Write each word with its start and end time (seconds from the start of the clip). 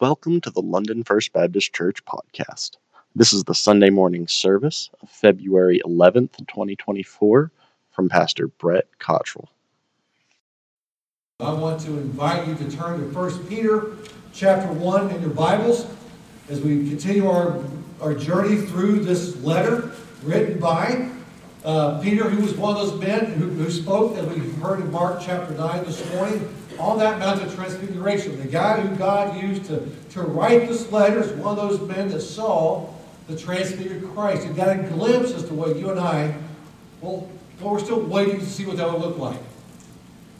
Welcome 0.00 0.40
to 0.40 0.50
the 0.50 0.62
London 0.62 1.04
First 1.04 1.32
Baptist 1.32 1.72
Church 1.72 2.04
podcast. 2.04 2.72
This 3.14 3.32
is 3.32 3.44
the 3.44 3.54
Sunday 3.54 3.88
morning 3.88 4.26
service 4.26 4.90
of 5.00 5.08
February 5.08 5.80
11th, 5.86 6.38
2024, 6.38 7.52
from 7.92 8.08
Pastor 8.08 8.48
Brett 8.48 8.88
Cottrell. 8.98 9.48
I 11.38 11.52
want 11.52 11.80
to 11.82 11.92
invite 11.98 12.48
you 12.48 12.56
to 12.56 12.76
turn 12.76 12.98
to 12.98 13.16
1 13.16 13.46
Peter 13.46 13.92
chapter 14.32 14.72
1 14.72 15.10
in 15.12 15.20
your 15.20 15.30
Bibles 15.30 15.86
as 16.48 16.60
we 16.60 16.88
continue 16.88 17.30
our, 17.30 17.62
our 18.00 18.14
journey 18.14 18.56
through 18.56 19.04
this 19.04 19.40
letter 19.44 19.92
written 20.24 20.58
by 20.58 21.08
uh, 21.64 22.00
Peter, 22.00 22.28
who 22.28 22.42
was 22.42 22.54
one 22.56 22.76
of 22.76 22.88
those 22.88 23.00
men 23.00 23.26
who, 23.26 23.46
who 23.50 23.70
spoke, 23.70 24.16
as 24.16 24.26
we 24.26 24.40
heard 24.60 24.80
in 24.80 24.90
Mark 24.90 25.20
chapter 25.24 25.54
9 25.54 25.84
this 25.84 26.12
morning, 26.12 26.52
on 26.78 26.98
that 26.98 27.18
Mount 27.18 27.42
of 27.42 27.54
Transfiguration. 27.54 28.38
The 28.40 28.48
guy 28.48 28.80
who 28.80 28.94
God 28.96 29.40
used 29.40 29.64
to, 29.66 29.88
to 30.10 30.22
write 30.22 30.68
this 30.68 30.90
letter 30.92 31.22
is 31.22 31.32
one 31.32 31.58
of 31.58 31.68
those 31.68 31.80
men 31.88 32.08
that 32.08 32.20
saw 32.20 32.88
the 33.28 33.36
transfigured 33.36 34.04
Christ 34.14 34.46
and 34.46 34.54
got 34.54 34.68
a 34.68 34.82
glimpse 34.82 35.32
as 35.32 35.44
to 35.44 35.54
what 35.54 35.76
you 35.76 35.90
and 35.90 35.98
I, 35.98 36.34
well, 37.00 37.28
well 37.60 37.74
we're 37.74 37.80
still 37.80 38.00
waiting 38.00 38.38
to 38.38 38.46
see 38.46 38.64
what 38.66 38.76
that 38.76 38.90
would 38.90 39.00
look 39.00 39.18
like. 39.18 39.40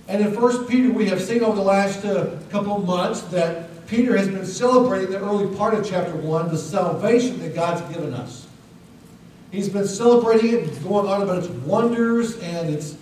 And 0.08 0.24
in 0.24 0.40
1 0.40 0.66
Peter, 0.66 0.90
we 0.90 1.06
have 1.06 1.20
seen 1.20 1.42
over 1.42 1.56
the 1.56 1.62
last 1.62 2.04
uh, 2.04 2.38
couple 2.50 2.76
of 2.76 2.86
months 2.86 3.22
that 3.22 3.86
Peter 3.88 4.16
has 4.16 4.28
been 4.28 4.46
celebrating 4.46 5.10
the 5.10 5.18
early 5.18 5.54
part 5.56 5.74
of 5.74 5.88
chapter 5.88 6.14
1, 6.16 6.48
the 6.48 6.58
salvation 6.58 7.38
that 7.40 7.54
God's 7.54 7.82
given 7.94 8.14
us. 8.14 8.46
He's 9.50 9.68
been 9.68 9.86
celebrating 9.86 10.54
it, 10.54 10.82
going 10.84 11.08
on 11.08 11.22
about 11.22 11.38
its 11.38 11.48
wonders 11.48 12.38
and 12.38 12.68
its 12.68 12.96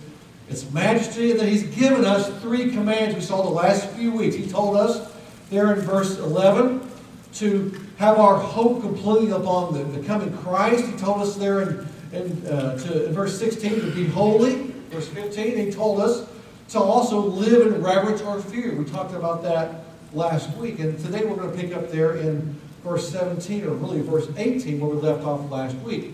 its 0.49 0.69
majesty, 0.71 1.33
that 1.33 1.47
he's 1.47 1.63
given 1.75 2.05
us 2.05 2.29
three 2.41 2.71
commands 2.71 3.15
we 3.15 3.21
saw 3.21 3.41
the 3.41 3.49
last 3.49 3.89
few 3.91 4.11
weeks. 4.11 4.35
He 4.35 4.47
told 4.47 4.77
us 4.77 5.11
there 5.49 5.73
in 5.73 5.79
verse 5.81 6.19
11 6.19 6.89
to 7.33 7.81
have 7.97 8.19
our 8.19 8.37
hope 8.37 8.81
completely 8.81 9.31
upon 9.31 9.73
the, 9.73 9.83
the 9.83 10.05
coming 10.05 10.35
Christ. 10.37 10.85
He 10.85 10.97
told 10.97 11.21
us 11.21 11.35
there 11.35 11.61
in, 11.61 11.87
in, 12.13 12.47
uh, 12.47 12.77
to, 12.79 13.07
in 13.07 13.13
verse 13.13 13.37
16 13.39 13.81
to 13.81 13.91
be 13.91 14.05
holy. 14.05 14.67
Verse 14.89 15.07
15, 15.09 15.57
he 15.57 15.71
told 15.71 15.99
us 15.99 16.29
to 16.69 16.79
also 16.79 17.19
live 17.19 17.67
in 17.67 17.81
reverence 17.81 18.21
or 18.21 18.39
fear. 18.39 18.75
We 18.75 18.85
talked 18.85 19.13
about 19.13 19.43
that 19.43 19.81
last 20.13 20.55
week. 20.57 20.79
And 20.79 20.97
today 20.99 21.25
we're 21.25 21.35
going 21.35 21.51
to 21.51 21.57
pick 21.57 21.75
up 21.75 21.91
there 21.91 22.15
in 22.15 22.59
verse 22.83 23.09
17, 23.09 23.65
or 23.65 23.71
really 23.71 24.01
verse 24.01 24.27
18, 24.37 24.79
where 24.79 24.89
we 24.89 25.01
left 25.01 25.23
off 25.25 25.49
last 25.51 25.75
week. 25.77 26.13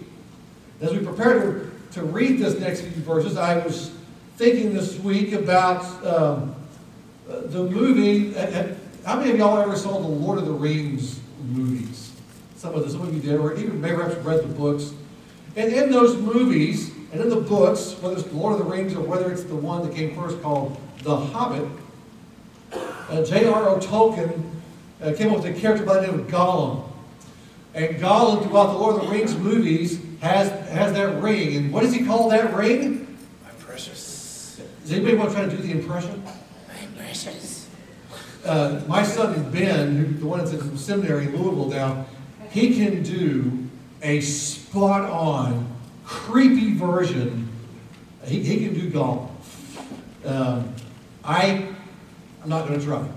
As 0.80 0.92
we 0.92 1.00
prepare 1.00 1.40
to, 1.42 1.72
to 1.92 2.04
read 2.04 2.40
this 2.40 2.60
next 2.60 2.82
few 2.82 3.04
verses, 3.04 3.38
I 3.38 3.58
was 3.58 3.92
thinking 4.42 4.74
this 4.74 4.98
week 5.02 5.34
about 5.34 5.86
um, 6.04 6.56
the 7.28 7.64
movie. 7.64 8.34
How 9.06 9.18
many 9.20 9.30
of 9.30 9.38
y'all 9.38 9.60
ever 9.60 9.76
saw 9.76 10.02
the 10.02 10.08
Lord 10.08 10.40
of 10.40 10.48
the 10.48 10.52
Rings 10.52 11.20
movies? 11.50 12.12
Some 12.56 12.74
of, 12.74 12.84
the, 12.84 12.90
some 12.90 13.04
of 13.04 13.14
you 13.14 13.22
did, 13.22 13.40
or 13.40 13.54
even 13.54 13.80
maybe 13.80 13.98
perhaps 13.98 14.16
read 14.26 14.42
the 14.42 14.48
books. 14.48 14.94
And 15.56 15.72
in 15.72 15.92
those 15.92 16.18
movies 16.18 16.90
and 17.12 17.22
in 17.22 17.30
the 17.30 17.36
books, 17.36 17.96
whether 18.02 18.16
it's 18.16 18.28
the 18.30 18.36
Lord 18.36 18.60
of 18.60 18.66
the 18.66 18.72
Rings 18.74 18.96
or 18.96 19.02
whether 19.02 19.32
it's 19.32 19.44
the 19.44 19.56
one 19.56 19.88
that 19.88 19.96
came 19.96 20.16
first 20.16 20.42
called 20.42 20.76
The 21.04 21.16
Hobbit, 21.16 21.70
uh, 22.74 23.24
J.R.R. 23.24 23.78
Tolkien 23.80 24.42
uh, 25.04 25.14
came 25.16 25.30
up 25.30 25.44
with 25.44 25.56
a 25.56 25.60
character 25.60 25.86
by 25.86 26.00
the 26.00 26.08
name 26.08 26.20
of 26.20 26.26
Gollum. 26.26 26.90
And 27.76 27.98
Gollum, 27.98 28.42
throughout 28.42 28.72
the 28.74 28.80
Lord 28.80 28.96
of 28.96 29.02
the 29.04 29.08
Rings 29.12 29.36
movies, 29.36 30.02
has, 30.22 30.50
has 30.70 30.94
that 30.94 31.22
ring. 31.22 31.58
And 31.58 31.72
what 31.72 31.82
does 31.82 31.94
he 31.94 32.04
call 32.04 32.30
that 32.30 32.56
ring? 32.56 33.02
Does 34.92 35.00
anybody 35.00 35.18
want 35.18 35.30
to 35.30 35.36
try 35.38 35.46
to 35.46 35.56
do 35.56 35.64
the 35.64 35.72
impression? 35.72 36.22
My 36.68 36.86
precious. 36.98 37.70
Uh, 38.44 38.82
my 38.90 39.04
son 39.04 39.50
Ben, 39.50 39.96
who, 39.96 40.06
the 40.16 40.26
one 40.26 40.40
that's 40.40 40.52
in 40.52 40.78
seminary 40.78 41.28
in 41.28 41.32
Louisville 41.38 41.70
now, 41.70 42.06
he 42.50 42.76
can 42.76 43.02
do 43.02 43.70
a 44.02 44.20
spot 44.20 45.10
on, 45.10 45.74
creepy 46.04 46.74
version. 46.74 47.48
He, 48.26 48.44
he 48.44 48.66
can 48.66 48.74
do 48.74 48.92
Gollum. 48.92 49.30
Um, 50.26 50.76
I, 51.24 51.70
I'm 52.44 52.50
not 52.50 52.68
going 52.68 52.78
to 52.78 52.86
try. 52.86 53.08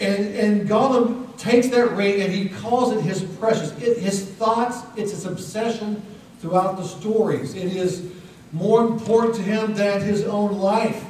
And, 0.00 0.36
and 0.36 0.66
Gollum 0.66 1.36
takes 1.36 1.68
that 1.68 1.92
ring 1.92 2.22
and 2.22 2.32
he 2.32 2.48
calls 2.48 2.96
it 2.96 3.02
his 3.02 3.22
precious. 3.22 3.72
It, 3.72 3.98
his 3.98 4.24
thoughts, 4.24 4.78
it's 4.96 5.10
his 5.10 5.26
obsession 5.26 6.00
throughout 6.40 6.78
the 6.78 6.84
stories. 6.84 7.54
It 7.54 7.76
is 7.76 8.10
more 8.56 8.86
important 8.86 9.34
to 9.36 9.42
him 9.42 9.74
than 9.74 10.00
his 10.00 10.24
own 10.24 10.58
life. 10.58 11.04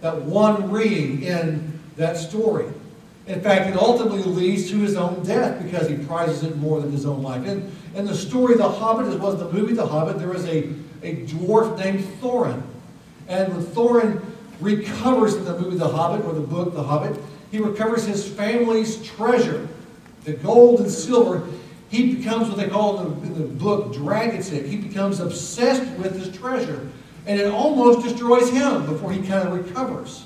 That 0.00 0.22
one 0.22 0.70
ring 0.70 1.22
in 1.22 1.80
that 1.96 2.16
story. 2.16 2.66
In 3.26 3.40
fact, 3.40 3.68
it 3.68 3.76
ultimately 3.76 4.22
leads 4.22 4.70
to 4.70 4.78
his 4.78 4.94
own 4.96 5.24
death 5.24 5.62
because 5.62 5.88
he 5.88 5.96
prizes 5.96 6.44
it 6.44 6.56
more 6.56 6.80
than 6.80 6.92
his 6.92 7.06
own 7.06 7.22
life. 7.22 7.44
And 7.46 7.72
in 7.94 8.04
the 8.04 8.14
story 8.14 8.56
The 8.56 8.68
Hobbit, 8.68 9.06
as 9.06 9.16
well 9.16 9.32
as 9.32 9.38
the 9.38 9.50
movie 9.50 9.74
The 9.74 9.86
Hobbit, 9.86 10.18
there 10.18 10.34
is 10.34 10.44
a, 10.44 10.68
a 11.02 11.26
dwarf 11.26 11.78
named 11.78 12.04
Thorin. 12.20 12.62
And 13.26 13.52
when 13.52 13.64
Thorin 13.66 14.24
recovers 14.60 15.34
in 15.34 15.44
the 15.44 15.58
movie 15.58 15.76
The 15.76 15.88
Hobbit, 15.88 16.24
or 16.24 16.34
the 16.34 16.40
book 16.40 16.74
The 16.74 16.82
Hobbit, 16.82 17.18
he 17.50 17.58
recovers 17.58 18.06
his 18.06 18.28
family's 18.28 19.04
treasure, 19.04 19.68
the 20.24 20.34
gold 20.34 20.80
and 20.80 20.90
silver 20.90 21.46
he 21.88 22.14
becomes 22.16 22.48
what 22.48 22.56
they 22.56 22.68
call 22.68 23.00
in 23.00 23.34
the, 23.34 23.44
book 23.46 23.94
Dragon's 23.94 24.48
He 24.48 24.76
becomes 24.76 25.20
obsessed 25.20 25.88
with 25.98 26.18
his 26.18 26.36
treasure. 26.36 26.90
And 27.26 27.40
it 27.40 27.46
almost 27.46 28.06
destroys 28.06 28.50
him 28.50 28.86
before 28.86 29.12
he 29.12 29.26
kind 29.26 29.48
of 29.48 29.54
recovers. 29.54 30.24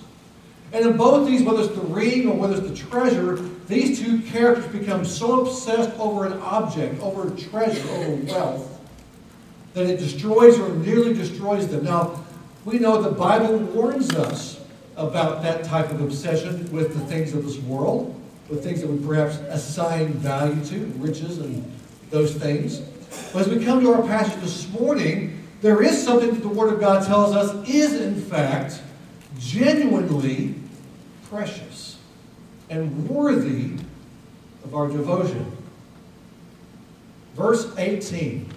And 0.72 0.86
in 0.86 0.96
both 0.96 1.26
these, 1.26 1.42
whether 1.42 1.62
it's 1.62 1.74
the 1.74 1.80
ring 1.80 2.28
or 2.28 2.36
whether 2.36 2.56
it's 2.56 2.68
the 2.68 2.76
treasure, 2.76 3.36
these 3.66 4.00
two 4.00 4.20
characters 4.20 4.66
become 4.66 5.04
so 5.04 5.42
obsessed 5.42 5.90
over 5.98 6.26
an 6.26 6.34
object, 6.34 7.00
over 7.02 7.32
a 7.32 7.36
treasure, 7.36 7.88
over 7.90 8.14
wealth, 8.32 8.80
that 9.74 9.86
it 9.86 9.98
destroys 9.98 10.58
or 10.58 10.68
nearly 10.76 11.14
destroys 11.14 11.68
them. 11.68 11.84
Now, 11.84 12.24
we 12.64 12.78
know 12.78 13.00
the 13.02 13.10
Bible 13.10 13.58
warns 13.58 14.10
us 14.14 14.60
about 14.96 15.42
that 15.42 15.64
type 15.64 15.90
of 15.90 16.00
obsession 16.00 16.70
with 16.70 16.94
the 16.94 17.00
things 17.06 17.32
of 17.34 17.44
this 17.44 17.58
world 17.58 18.19
with 18.50 18.64
things 18.64 18.80
that 18.80 18.90
we 18.90 19.06
perhaps 19.06 19.36
assign 19.48 20.08
value 20.14 20.62
to, 20.66 20.86
riches 20.98 21.38
and 21.38 21.64
those 22.10 22.34
things. 22.34 22.80
But 23.32 23.42
as 23.42 23.48
we 23.48 23.64
come 23.64 23.80
to 23.80 23.92
our 23.94 24.02
passage 24.02 24.40
this 24.40 24.68
morning, 24.70 25.46
there 25.62 25.82
is 25.82 26.02
something 26.02 26.34
that 26.34 26.40
the 26.40 26.48
Word 26.48 26.72
of 26.72 26.80
God 26.80 27.06
tells 27.06 27.34
us 27.34 27.68
is, 27.68 28.00
in 28.00 28.20
fact, 28.20 28.82
genuinely 29.38 30.54
precious 31.30 31.98
and 32.68 33.08
worthy 33.08 33.72
of 34.64 34.74
our 34.74 34.88
devotion. 34.88 35.56
Verse 37.34 37.72
18. 37.76 38.48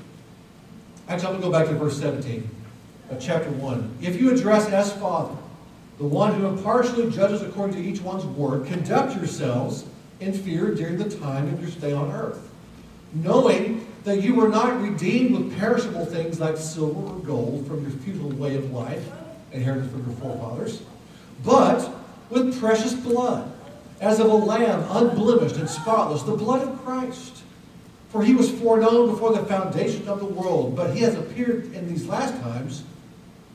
Actually, 1.07 1.27
I'm 1.27 1.41
going 1.41 1.41
to 1.41 1.47
go 1.47 1.51
back 1.51 1.67
to 1.67 1.73
verse 1.75 1.99
17 1.99 2.49
of 3.11 3.21
chapter 3.21 3.49
1. 3.51 3.97
If 4.01 4.19
you 4.19 4.31
address 4.31 4.67
as 4.69 4.93
Father, 4.93 5.35
the 5.97 6.05
one 6.05 6.33
who 6.33 6.47
impartially 6.47 7.09
judges 7.11 7.41
according 7.41 7.75
to 7.75 7.81
each 7.81 8.01
one's 8.01 8.25
work, 8.25 8.67
conduct 8.67 9.15
yourselves 9.15 9.85
in 10.19 10.33
fear 10.33 10.73
during 10.73 10.97
the 10.97 11.09
time 11.17 11.47
of 11.53 11.61
your 11.61 11.69
stay 11.69 11.93
on 11.93 12.11
earth, 12.11 12.49
knowing 13.13 13.85
that 14.03 14.21
you 14.21 14.35
were 14.35 14.49
not 14.49 14.81
redeemed 14.81 15.35
with 15.35 15.57
perishable 15.57 16.05
things 16.05 16.39
like 16.39 16.57
silver 16.57 17.13
or 17.13 17.19
gold 17.19 17.67
from 17.67 17.81
your 17.81 17.91
futile 17.91 18.29
way 18.31 18.55
of 18.55 18.71
life, 18.71 19.07
inherited 19.51 19.89
from 19.91 20.05
your 20.05 20.15
forefathers, 20.17 20.81
but 21.43 21.89
with 22.29 22.59
precious 22.59 22.93
blood, 22.93 23.51
as 24.01 24.19
of 24.19 24.25
a 24.25 24.33
lamb 24.33 24.85
unblemished 24.89 25.55
and 25.57 25.69
spotless, 25.69 26.23
the 26.23 26.35
blood 26.35 26.67
of 26.67 26.83
Christ. 26.83 27.43
For 28.09 28.23
he 28.23 28.33
was 28.33 28.51
foreknown 28.51 29.09
before 29.09 29.33
the 29.33 29.45
foundation 29.45 30.07
of 30.07 30.19
the 30.19 30.25
world, 30.25 30.75
but 30.75 30.95
he 30.95 31.01
has 31.01 31.15
appeared 31.15 31.73
in 31.73 31.87
these 31.87 32.05
last 32.05 32.39
times 32.41 32.83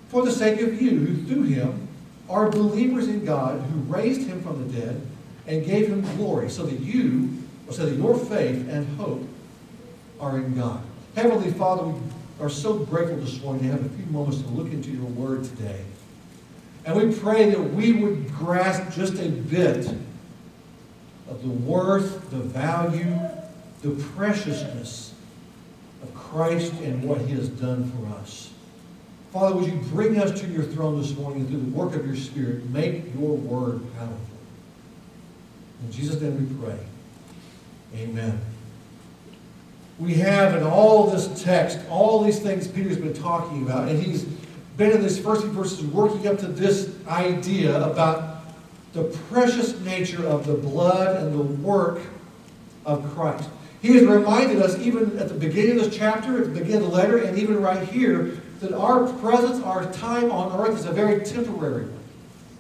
for 0.08 0.24
the 0.24 0.32
sake 0.32 0.60
of 0.60 0.80
you, 0.80 0.90
who 0.90 1.26
through 1.26 1.42
him 1.42 1.87
are 2.28 2.50
believers 2.50 3.08
in 3.08 3.24
God, 3.24 3.60
who 3.60 3.80
raised 3.92 4.28
him 4.28 4.42
from 4.42 4.66
the 4.66 4.80
dead 4.80 5.06
and 5.46 5.64
gave 5.64 5.88
him 5.88 6.02
glory, 6.16 6.50
so 6.50 6.64
that 6.64 6.80
you, 6.80 7.42
so 7.70 7.86
that 7.86 7.96
your 7.96 8.16
faith 8.16 8.68
and 8.68 8.86
hope 8.98 9.26
are 10.20 10.38
in 10.38 10.54
God. 10.54 10.82
Heavenly 11.14 11.50
Father, 11.52 11.86
we 11.86 11.98
are 12.40 12.50
so 12.50 12.78
grateful 12.78 13.16
this 13.16 13.40
morning 13.40 13.64
to 13.64 13.70
have 13.70 13.84
a 13.84 13.88
few 13.90 14.06
moments 14.06 14.40
to 14.42 14.48
look 14.48 14.70
into 14.72 14.90
your 14.90 15.04
word 15.04 15.44
today. 15.44 15.84
And 16.84 16.96
we 16.96 17.14
pray 17.14 17.50
that 17.50 17.60
we 17.60 17.92
would 17.92 18.32
grasp 18.32 18.94
just 18.94 19.14
a 19.14 19.28
bit 19.28 19.86
of 21.28 21.42
the 21.42 21.48
worth, 21.48 22.30
the 22.30 22.38
value, 22.38 23.18
the 23.82 23.90
preciousness 24.16 25.14
of 26.02 26.14
Christ 26.14 26.72
and 26.82 27.02
what 27.04 27.20
he 27.22 27.34
has 27.34 27.48
done 27.48 27.90
for 27.92 28.06
us. 28.20 28.47
Father, 29.32 29.56
would 29.56 29.66
you 29.66 29.78
bring 29.90 30.18
us 30.18 30.40
to 30.40 30.46
your 30.46 30.62
throne 30.62 31.00
this 31.00 31.16
morning 31.16 31.40
and 31.40 31.48
through 31.48 31.60
the 31.60 31.76
work 31.76 31.94
of 31.94 32.06
your 32.06 32.16
Spirit, 32.16 32.68
make 32.70 33.14
your 33.14 33.36
word 33.36 33.82
powerful. 33.96 34.16
In 35.84 35.92
Jesus' 35.92 36.20
name 36.20 36.48
we 36.48 36.66
pray. 36.66 36.78
Amen. 37.94 38.40
We 39.98 40.14
have 40.14 40.56
in 40.56 40.62
all 40.62 41.10
this 41.10 41.42
text, 41.42 41.78
all 41.90 42.22
these 42.22 42.38
things 42.38 42.68
Peter's 42.68 42.98
been 42.98 43.14
talking 43.14 43.62
about, 43.62 43.88
and 43.88 44.00
he's 44.00 44.24
been 44.76 44.92
in 44.92 45.02
these 45.02 45.18
first 45.18 45.42
few 45.42 45.50
verses 45.50 45.82
working 45.82 46.26
up 46.28 46.38
to 46.38 46.46
this 46.46 46.94
idea 47.08 47.82
about 47.84 48.22
the 48.22 48.38
the 48.98 49.04
precious 49.04 49.78
nature 49.80 50.26
of 50.26 50.46
the 50.46 50.54
blood 50.54 51.22
and 51.22 51.32
the 51.32 51.42
work 51.42 52.00
of 52.84 53.04
Christ. 53.14 53.48
He 53.80 53.94
has 53.94 54.04
reminded 54.04 54.60
us, 54.60 54.76
even 54.78 55.18
at 55.18 55.28
the 55.28 55.34
beginning 55.34 55.78
of 55.78 55.84
this 55.84 55.96
chapter, 55.96 56.38
at 56.38 56.44
the 56.44 56.60
beginning 56.60 56.82
of 56.84 56.90
the 56.90 56.96
letter, 56.96 57.18
and 57.18 57.38
even 57.38 57.62
right 57.62 57.86
here, 57.88 58.42
that 58.60 58.72
our 58.72 59.12
presence, 59.14 59.62
our 59.62 59.90
time 59.92 60.30
on 60.32 60.58
earth 60.60 60.78
is 60.78 60.86
a 60.86 60.92
very 60.92 61.24
temporary 61.24 61.84
one. 61.84 61.94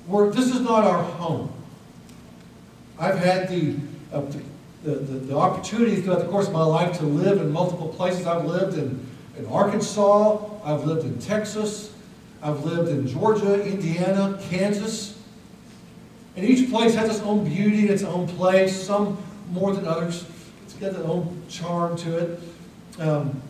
Where 0.06 0.30
this 0.30 0.54
is 0.54 0.60
not 0.60 0.84
our 0.84 1.02
home. 1.02 1.52
I've 2.98 3.18
had 3.18 3.48
the, 3.48 3.76
uh, 4.12 4.22
the, 4.82 4.90
the, 4.90 5.18
the, 5.18 5.36
opportunity 5.36 6.00
throughout 6.00 6.20
the 6.20 6.28
course 6.28 6.46
of 6.46 6.52
my 6.52 6.64
life 6.64 6.98
to 6.98 7.04
live 7.04 7.40
in 7.40 7.50
multiple 7.50 7.88
places. 7.88 8.26
I've 8.26 8.44
lived 8.44 8.76
in, 8.78 9.06
in 9.36 9.46
Arkansas, 9.46 10.38
I've 10.64 10.84
lived 10.84 11.04
in 11.04 11.18
Texas, 11.18 11.92
I've 12.42 12.64
lived 12.64 12.88
in 12.88 13.06
Georgia, 13.06 13.62
Indiana, 13.64 14.40
Kansas. 14.48 15.18
And 16.36 16.46
each 16.46 16.70
place 16.70 16.94
has 16.94 17.10
its 17.10 17.20
own 17.20 17.44
beauty 17.44 17.82
and 17.82 17.90
its 17.90 18.04
own 18.04 18.28
place, 18.28 18.80
some 18.80 19.18
more 19.50 19.74
than 19.74 19.86
others. 19.86 20.24
It's 20.64 20.74
got 20.74 20.90
its 20.90 21.00
own 21.00 21.42
charm 21.48 21.96
to 21.98 22.18
it. 22.18 22.40
Um, 22.98 23.42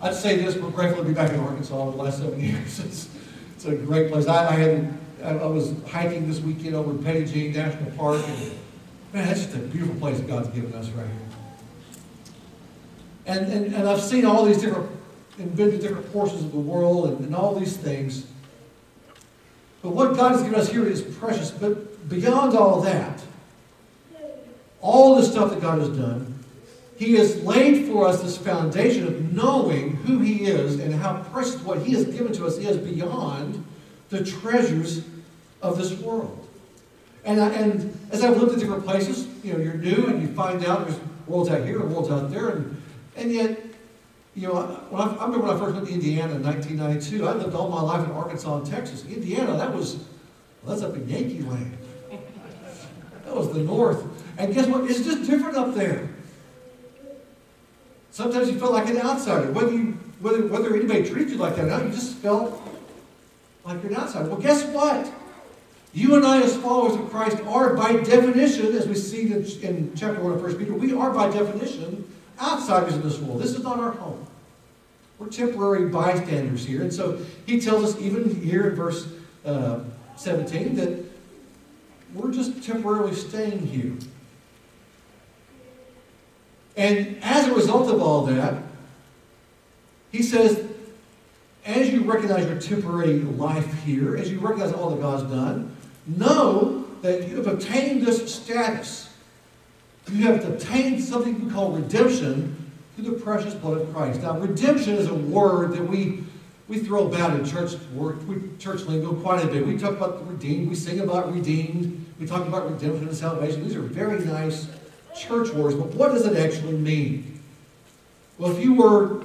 I'd 0.00 0.14
say 0.14 0.36
this, 0.36 0.56
we're 0.56 0.70
grateful 0.70 1.02
to 1.02 1.08
be 1.08 1.14
back 1.14 1.32
in 1.32 1.40
Arkansas 1.40 1.74
over 1.76 1.96
the 1.96 2.02
last 2.02 2.18
seven 2.18 2.40
years. 2.44 2.80
It's, 2.80 3.08
it's 3.54 3.64
a 3.64 3.74
great 3.74 4.10
place. 4.10 4.26
I, 4.26 4.48
I 4.48 4.52
had 4.52 4.98
I, 5.22 5.46
was 5.46 5.74
hiking 5.88 6.28
this 6.28 6.40
weekend 6.40 6.74
over 6.74 6.90
in 6.92 7.26
Jean 7.26 7.52
National 7.52 7.90
Park, 7.92 8.22
and 8.26 8.52
man, 9.12 9.26
that's 9.26 9.44
just 9.44 9.56
a 9.56 9.58
beautiful 9.58 9.96
place 9.96 10.20
God's 10.20 10.48
given 10.48 10.72
us 10.74 10.88
right 10.90 11.06
here. 11.06 11.16
And, 13.26 13.52
and, 13.52 13.74
and 13.74 13.88
I've 13.88 14.00
seen 14.00 14.24
all 14.24 14.44
these 14.44 14.60
different, 14.60 14.88
and 15.38 15.56
been 15.56 15.70
to 15.70 15.78
different 15.78 16.12
portions 16.12 16.44
of 16.44 16.52
the 16.52 16.58
world 16.58 17.08
and, 17.08 17.20
and 17.20 17.34
all 17.34 17.54
these 17.54 17.76
things. 17.76 18.26
But 19.82 19.90
what 19.90 20.16
God 20.16 20.32
has 20.32 20.42
given 20.42 20.58
us 20.58 20.70
here 20.70 20.86
is 20.86 21.02
precious. 21.02 21.50
But 21.50 22.08
beyond 22.08 22.56
all 22.56 22.80
that, 22.82 23.20
all 24.80 25.16
the 25.16 25.22
stuff 25.22 25.50
that 25.50 25.60
God 25.60 25.78
has 25.78 25.88
done, 25.88 26.35
He 26.96 27.14
has 27.16 27.42
laid 27.42 27.86
for 27.86 28.08
us 28.08 28.22
this 28.22 28.38
foundation 28.38 29.06
of 29.06 29.32
knowing 29.32 29.96
who 29.96 30.18
He 30.18 30.46
is 30.46 30.80
and 30.80 30.94
how 30.94 31.22
precious 31.24 31.60
what 31.62 31.82
He 31.82 31.92
has 31.92 32.06
given 32.06 32.32
to 32.32 32.46
us 32.46 32.56
is 32.56 32.78
beyond 32.78 33.64
the 34.08 34.24
treasures 34.24 35.04
of 35.60 35.78
this 35.78 35.92
world. 36.00 36.48
And, 37.24 37.40
and 37.40 37.98
as 38.12 38.22
I've 38.22 38.36
lived 38.36 38.54
in 38.54 38.60
different 38.60 38.84
places, 38.84 39.26
you 39.44 39.52
know, 39.52 39.58
you're 39.58 39.74
new 39.74 40.06
and 40.06 40.22
you 40.22 40.28
find 40.28 40.64
out 40.64 40.86
there's 40.86 41.00
worlds 41.26 41.50
out 41.50 41.64
here 41.66 41.80
and 41.80 41.92
worlds 41.92 42.10
out 42.10 42.30
there. 42.30 42.50
And, 42.50 42.82
and 43.16 43.32
yet, 43.32 43.60
you 44.34 44.48
know, 44.48 44.62
when 44.90 45.02
I, 45.02 45.16
I 45.16 45.24
remember 45.24 45.46
when 45.46 45.56
I 45.56 45.58
first 45.58 45.74
went 45.74 45.88
to 45.88 45.92
Indiana 45.92 46.36
in 46.36 46.42
1992, 46.42 47.26
I 47.26 47.32
lived 47.32 47.54
all 47.54 47.68
my 47.68 47.82
life 47.82 48.06
in 48.06 48.12
Arkansas 48.12 48.58
and 48.58 48.66
Texas. 48.66 49.04
Indiana, 49.04 49.56
that 49.56 49.74
was, 49.74 49.96
well, 50.62 50.76
that's 50.76 50.82
up 50.82 50.94
in 50.94 51.08
Yankee 51.08 51.42
land. 51.42 51.76
That 53.24 53.34
was 53.34 53.52
the 53.52 53.58
north. 53.58 54.04
And 54.38 54.54
guess 54.54 54.66
what? 54.68 54.88
It's 54.88 55.00
just 55.00 55.28
different 55.28 55.56
up 55.56 55.74
there. 55.74 56.08
Sometimes 58.16 58.48
you 58.48 58.58
felt 58.58 58.72
like 58.72 58.88
an 58.88 58.96
outsider. 58.96 59.52
Whether 59.52 59.72
you 59.72 59.92
whether 60.20 60.46
whether 60.46 60.74
anybody 60.74 61.06
treated 61.06 61.32
you 61.32 61.36
like 61.36 61.54
that 61.56 61.66
or 61.66 61.68
not, 61.68 61.84
you 61.84 61.90
just 61.90 62.14
felt 62.14 62.62
like 63.62 63.82
you're 63.82 63.92
an 63.92 63.98
outsider. 63.98 64.30
Well, 64.30 64.38
guess 64.40 64.64
what? 64.64 65.12
You 65.92 66.14
and 66.14 66.24
I, 66.24 66.40
as 66.40 66.56
followers 66.56 66.94
of 66.98 67.10
Christ, 67.10 67.42
are 67.46 67.74
by 67.74 67.92
definition, 67.96 68.74
as 68.74 68.88
we 68.88 68.94
see 68.94 69.30
in, 69.30 69.94
chapter 69.94 70.22
1 70.22 70.32
of 70.32 70.40
1 70.40 70.56
Peter, 70.56 70.72
we 70.72 70.94
are 70.94 71.10
by 71.10 71.28
definition 71.28 72.10
outsiders 72.40 72.94
in 72.94 73.02
this 73.02 73.18
world. 73.18 73.42
This 73.42 73.52
is 73.52 73.62
not 73.62 73.78
our 73.78 73.90
home. 73.90 74.26
We're 75.18 75.28
temporary 75.28 75.90
bystanders 75.90 76.64
here. 76.64 76.80
And 76.80 76.92
so 76.94 77.20
he 77.44 77.60
tells 77.60 77.84
us, 77.84 78.00
even 78.00 78.42
here 78.42 78.70
in 78.70 78.76
verse 78.76 79.08
uh, 79.44 79.80
17, 80.16 80.74
that 80.76 81.04
we're 82.14 82.32
just 82.32 82.62
temporarily 82.62 83.14
staying 83.14 83.66
here. 83.66 83.92
And 86.76 87.18
as 87.22 87.48
a 87.48 87.54
result 87.54 87.90
of 87.90 88.02
all 88.02 88.26
that, 88.26 88.62
he 90.12 90.22
says, 90.22 90.64
as 91.64 91.90
you 91.90 92.04
recognize 92.04 92.46
your 92.46 92.60
temporary 92.60 93.20
life 93.20 93.82
here, 93.84 94.16
as 94.16 94.30
you 94.30 94.38
recognize 94.38 94.72
all 94.72 94.90
that 94.90 95.00
God's 95.00 95.24
done, 95.24 95.74
know 96.06 96.86
that 97.02 97.28
you 97.28 97.36
have 97.36 97.46
obtained 97.46 98.02
this 98.02 98.32
status. 98.32 99.08
You 100.12 100.26
have 100.26 100.44
obtained 100.44 101.02
something 101.02 101.44
we 101.44 101.50
call 101.50 101.72
redemption 101.72 102.72
through 102.94 103.10
the 103.10 103.20
precious 103.20 103.54
blood 103.54 103.80
of 103.80 103.92
Christ. 103.94 104.22
Now, 104.22 104.38
redemption 104.38 104.94
is 104.94 105.08
a 105.08 105.14
word 105.14 105.72
that 105.72 105.82
we, 105.82 106.24
we 106.68 106.78
throw 106.78 107.08
about 107.08 107.38
in 107.38 107.44
church 107.44 107.74
word, 107.94 108.26
we, 108.28 108.56
church 108.58 108.82
lingo 108.82 109.14
quite 109.14 109.44
a 109.44 109.48
bit. 109.48 109.66
We 109.66 109.76
talk 109.76 109.92
about 109.92 110.18
the 110.18 110.24
redeemed, 110.24 110.68
we 110.68 110.74
sing 110.74 111.00
about 111.00 111.32
redeemed, 111.34 112.06
we 112.20 112.26
talk 112.26 112.46
about 112.46 112.70
redemption 112.70 113.08
and 113.08 113.16
salvation. 113.16 113.64
These 113.64 113.76
are 113.76 113.80
very 113.80 114.24
nice 114.24 114.68
church 115.16 115.52
wars, 115.52 115.74
but 115.74 115.88
what 115.94 116.12
does 116.12 116.26
it 116.26 116.36
actually 116.36 116.74
mean? 116.74 117.40
Well, 118.38 118.52
if 118.54 118.62
you 118.62 118.74
were 118.74 119.24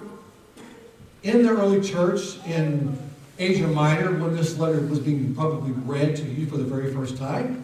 in 1.24 1.44
the 1.44 1.50
early 1.50 1.82
church 1.82 2.38
in 2.46 2.98
Asia 3.38 3.68
Minor, 3.68 4.18
when 4.18 4.36
this 4.36 4.58
letter 4.58 4.80
was 4.82 5.00
being 5.00 5.36
publicly 5.36 5.72
read 5.72 6.16
to 6.18 6.24
you 6.24 6.46
for 6.46 6.58
the 6.58 6.64
very 6.64 6.94
first 6.94 7.18
time, 7.18 7.64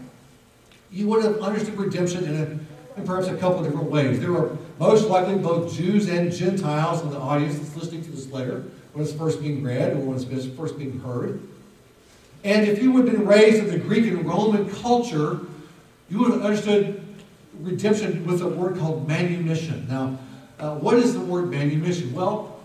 you 0.92 1.08
would 1.08 1.24
have 1.24 1.40
understood 1.40 1.78
redemption 1.78 2.24
in, 2.26 2.36
a, 2.36 3.00
in 3.00 3.06
perhaps 3.06 3.28
a 3.28 3.36
couple 3.38 3.60
of 3.60 3.66
different 3.66 3.90
ways. 3.90 4.20
There 4.20 4.32
were 4.32 4.58
most 4.80 5.08
likely 5.08 5.36
both 5.36 5.74
Jews 5.74 6.10
and 6.10 6.32
Gentiles 6.32 7.02
in 7.02 7.10
the 7.10 7.20
audience 7.20 7.58
that's 7.58 7.76
listening 7.76 8.04
to 8.04 8.12
this 8.12 8.30
letter 8.32 8.64
when 8.94 9.04
it's 9.04 9.14
first 9.14 9.42
being 9.42 9.64
read 9.64 9.94
or 9.94 10.00
when 10.00 10.18
it's 10.18 10.46
first 10.58 10.78
being 10.78 11.00
heard. 11.00 11.42
And 12.44 12.68
if 12.68 12.82
you 12.82 12.96
had 12.98 13.06
been 13.06 13.26
raised 13.26 13.58
in 13.58 13.70
the 13.70 13.78
Greek 13.78 14.06
and 14.06 14.26
Roman 14.26 14.70
culture, 14.70 15.40
you 16.10 16.20
would 16.20 16.32
have 16.32 16.42
understood 16.42 17.06
redemption 17.59 18.25
with 18.25 18.42
a 18.42 18.48
word 18.48 18.77
called 18.77 19.07
manumission. 19.07 19.88
Now, 19.88 20.18
uh, 20.59 20.75
what 20.75 20.98
is 20.98 21.13
the 21.13 21.19
word 21.19 21.50
manumission? 21.50 22.13
Well, 22.13 22.59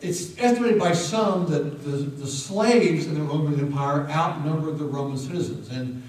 it's 0.00 0.38
estimated 0.38 0.78
by 0.78 0.92
some 0.92 1.50
that 1.50 1.84
the, 1.84 1.90
the 1.90 2.26
slaves 2.26 3.06
in 3.06 3.14
the 3.14 3.22
Roman 3.22 3.58
Empire 3.58 4.08
outnumbered 4.10 4.78
the 4.78 4.84
Roman 4.84 5.18
citizens. 5.18 5.68
And 5.70 6.02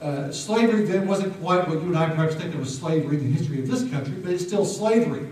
uh, 0.00 0.30
slavery 0.30 0.84
then 0.84 1.06
wasn't 1.06 1.38
quite 1.40 1.66
what 1.68 1.80
you 1.80 1.88
and 1.88 1.98
I 1.98 2.10
perhaps 2.10 2.34
think 2.34 2.54
of 2.54 2.60
as 2.60 2.76
slavery 2.76 3.16
in 3.18 3.32
the 3.32 3.38
history 3.38 3.60
of 3.60 3.68
this 3.68 3.88
country, 3.90 4.14
but 4.14 4.32
it's 4.32 4.46
still 4.46 4.64
slavery. 4.64 5.28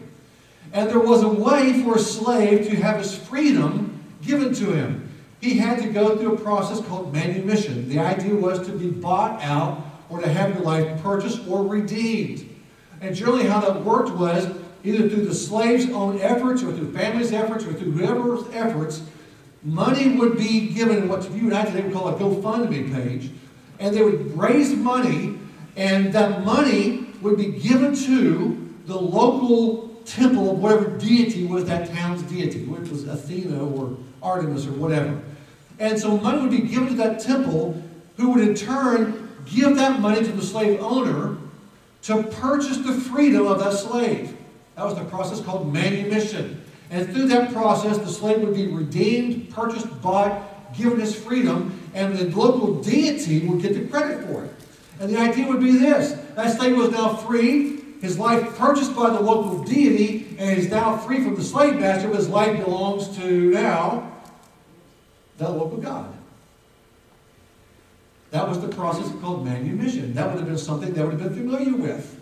And 0.72 0.88
there 0.88 1.00
was 1.00 1.22
a 1.22 1.28
way 1.28 1.82
for 1.82 1.96
a 1.96 2.00
slave 2.00 2.68
to 2.68 2.76
have 2.76 2.98
his 2.98 3.16
freedom 3.16 4.02
given 4.22 4.54
to 4.54 4.72
him. 4.72 5.10
He 5.40 5.58
had 5.58 5.82
to 5.82 5.88
go 5.88 6.16
through 6.16 6.34
a 6.34 6.38
process 6.38 6.80
called 6.86 7.12
manumission. 7.12 7.88
The 7.88 7.98
idea 7.98 8.34
was 8.34 8.64
to 8.66 8.72
be 8.72 8.88
bought 8.88 9.42
out 9.42 9.84
or 10.12 10.20
to 10.20 10.28
have 10.28 10.54
your 10.54 10.62
life 10.62 11.02
purchased 11.02 11.40
or 11.48 11.66
redeemed. 11.66 12.48
And 13.00 13.16
generally, 13.16 13.44
how 13.44 13.60
that 13.60 13.82
worked 13.82 14.10
was 14.10 14.46
either 14.84 15.08
through 15.08 15.24
the 15.24 15.34
slave's 15.34 15.90
own 15.90 16.20
efforts 16.20 16.62
or 16.62 16.72
through 16.72 16.92
family's 16.92 17.32
efforts 17.32 17.64
or 17.64 17.72
through 17.72 17.92
whoever's 17.92 18.44
efforts, 18.52 19.02
money 19.62 20.16
would 20.16 20.36
be 20.36 20.68
given 20.68 21.08
what 21.08 21.28
you 21.32 21.44
and 21.44 21.54
I 21.54 21.64
today 21.64 21.82
would 21.82 21.92
call 21.92 22.08
a 22.08 22.14
GoFundMe 22.14 22.92
page. 22.92 23.30
And 23.80 23.96
they 23.96 24.02
would 24.02 24.36
raise 24.36 24.74
money, 24.74 25.38
and 25.76 26.12
that 26.12 26.44
money 26.44 27.06
would 27.22 27.38
be 27.38 27.46
given 27.46 27.94
to 27.94 28.74
the 28.86 28.96
local 28.96 29.88
temple 30.04 30.50
of 30.50 30.58
whatever 30.58 30.98
deity 30.98 31.46
was 31.46 31.64
that 31.64 31.90
town's 31.92 32.22
deity, 32.22 32.64
which 32.64 32.90
was 32.90 33.08
Athena 33.08 33.64
or 33.64 33.96
Artemis 34.22 34.66
or 34.66 34.72
whatever. 34.72 35.20
And 35.78 35.98
so 35.98 36.16
money 36.18 36.42
would 36.42 36.50
be 36.50 36.68
given 36.68 36.88
to 36.88 36.94
that 36.94 37.20
temple, 37.20 37.82
who 38.16 38.30
would 38.30 38.46
in 38.46 38.54
turn 38.54 39.31
give 39.46 39.76
that 39.76 40.00
money 40.00 40.24
to 40.24 40.32
the 40.32 40.42
slave 40.42 40.80
owner 40.80 41.36
to 42.02 42.22
purchase 42.24 42.78
the 42.78 42.92
freedom 42.92 43.46
of 43.46 43.60
that 43.60 43.74
slave. 43.74 44.36
That 44.76 44.84
was 44.84 44.94
the 44.94 45.04
process 45.04 45.40
called 45.40 45.72
manumission. 45.72 46.62
And 46.90 47.10
through 47.12 47.28
that 47.28 47.52
process, 47.52 47.98
the 47.98 48.08
slave 48.08 48.40
would 48.40 48.54
be 48.54 48.66
redeemed, 48.66 49.50
purchased, 49.50 50.02
bought, 50.02 50.76
given 50.76 51.00
his 51.00 51.14
freedom, 51.14 51.78
and 51.94 52.16
the 52.16 52.36
local 52.36 52.82
deity 52.82 53.46
would 53.46 53.62
get 53.62 53.74
the 53.74 53.86
credit 53.86 54.26
for 54.26 54.44
it. 54.44 54.54
And 55.00 55.10
the 55.10 55.18
idea 55.18 55.46
would 55.46 55.60
be 55.60 55.72
this 55.72 56.12
that 56.34 56.56
slave 56.56 56.76
was 56.76 56.90
now 56.90 57.14
free, 57.14 57.80
his 58.00 58.18
life 58.18 58.56
purchased 58.56 58.96
by 58.96 59.10
the 59.10 59.20
local 59.20 59.62
deity, 59.62 60.36
and 60.38 60.56
he's 60.56 60.70
now 60.70 60.96
free 60.96 61.22
from 61.22 61.34
the 61.34 61.42
slave 61.42 61.78
master, 61.78 62.08
but 62.08 62.16
his 62.16 62.28
life 62.28 62.64
belongs 62.64 63.16
to 63.16 63.50
now 63.50 64.12
the 65.38 65.48
local 65.48 65.78
God. 65.78 66.12
That 68.32 68.48
was 68.48 68.60
the 68.60 68.68
process 68.68 69.12
called 69.20 69.44
manumission. 69.44 70.14
That 70.14 70.28
would 70.28 70.38
have 70.38 70.48
been 70.48 70.58
something 70.58 70.94
they 70.94 71.02
would 71.02 71.20
have 71.20 71.22
been 71.22 71.34
familiar 71.34 71.76
with. 71.76 72.18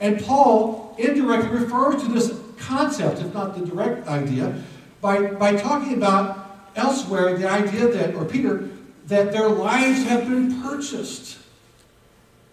And 0.00 0.24
Paul 0.24 0.96
indirectly 0.98 1.50
refers 1.50 2.02
to 2.02 2.08
this 2.08 2.32
concept, 2.56 3.20
if 3.20 3.32
not 3.34 3.54
the 3.54 3.64
direct 3.64 4.08
idea, 4.08 4.62
by, 5.02 5.26
by 5.32 5.54
talking 5.54 5.94
about 5.94 6.70
elsewhere 6.76 7.36
the 7.36 7.48
idea 7.48 7.88
that, 7.88 8.14
or 8.14 8.24
Peter, 8.24 8.70
that 9.06 9.32
their 9.32 9.50
lives 9.50 10.02
have 10.04 10.26
been 10.26 10.62
purchased. 10.62 11.38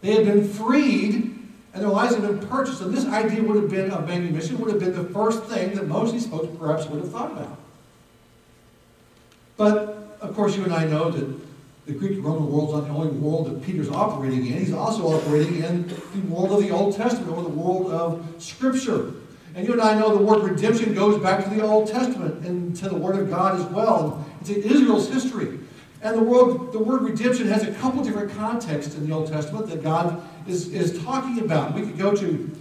They 0.01 0.15
have 0.15 0.25
been 0.25 0.48
freed 0.48 1.32
and 1.74 1.82
their 1.82 1.89
lives 1.89 2.15
have 2.15 2.27
been 2.27 2.46
purchased. 2.46 2.82
And 2.82 2.94
this 2.94 3.05
idea 3.05 3.41
would 3.41 3.55
have 3.55 3.70
been 3.70 3.89
of 3.91 4.05
manumission, 4.05 4.60
would 4.60 4.70
have 4.70 4.82
been 4.82 4.96
the 4.96 5.13
first 5.13 5.44
thing 5.46 5.75
that 5.75 5.88
most 5.88 6.10
of 6.10 6.13
these 6.13 6.27
folks 6.27 6.48
perhaps 6.60 6.88
would 6.88 7.01
have 7.01 7.12
thought 7.12 7.32
about. 7.32 7.58
But, 9.55 10.17
of 10.20 10.36
course, 10.36 10.58
you 10.58 10.65
and 10.65 10.74
I 10.74 10.86
know 10.86 11.10
that 11.10 11.55
the 11.86 11.94
Greek 11.94 12.24
Roman 12.24 12.51
world 12.51 12.70
is 12.70 12.75
not 12.75 12.88
the 12.88 12.94
only 12.94 13.10
world 13.10 13.48
that 13.48 13.63
Peter's 13.63 13.89
operating 13.89 14.48
in. 14.48 14.54
He's 14.54 14.74
also 14.74 15.15
operating 15.15 15.63
in 15.63 15.88
the 15.88 16.22
world 16.27 16.51
of 16.51 16.62
the 16.63 16.72
Old 16.72 16.96
Testament 16.96 17.32
or 17.32 17.44
the 17.44 17.50
world 17.50 17.92
of 17.92 18.25
Scripture. 18.39 19.13
And 19.54 19.68
you 19.68 19.74
and 19.74 19.82
I 19.82 19.98
know 19.98 20.15
the 20.15 20.24
word 20.24 20.44
redemption 20.44 20.94
goes 20.96 21.22
back 21.22 21.44
to 21.44 21.50
the 21.50 21.62
Old 21.62 21.88
Testament 21.88 22.46
and 22.46 22.75
to 22.77 22.89
the 22.89 22.96
Word 22.96 23.18
of 23.18 23.30
God 23.30 23.60
as 23.60 23.65
well. 23.68 24.25
It's 24.42 24.50
in 24.50 24.63
Israel's 24.63 25.08
history. 25.08 25.60
And 26.01 26.18
the 26.18 26.24
word, 26.24 26.74
the 26.74 26.80
word 26.80 27.04
redemption 27.04 27.48
has 27.48 27.63
a 27.63 27.74
couple 27.75 28.04
different 28.04 28.32
contexts 28.34 28.96
in 28.96 29.08
the 29.08 29.15
Old 29.15 29.32
Testament 29.32 29.68
that 29.68 29.82
God 29.82 30.27
is, 30.48 30.74
is 30.74 31.01
talking 31.04 31.39
about. 31.39 31.74
We 31.74 31.82
could 31.82 31.98
go 31.98 32.13
to 32.15 32.51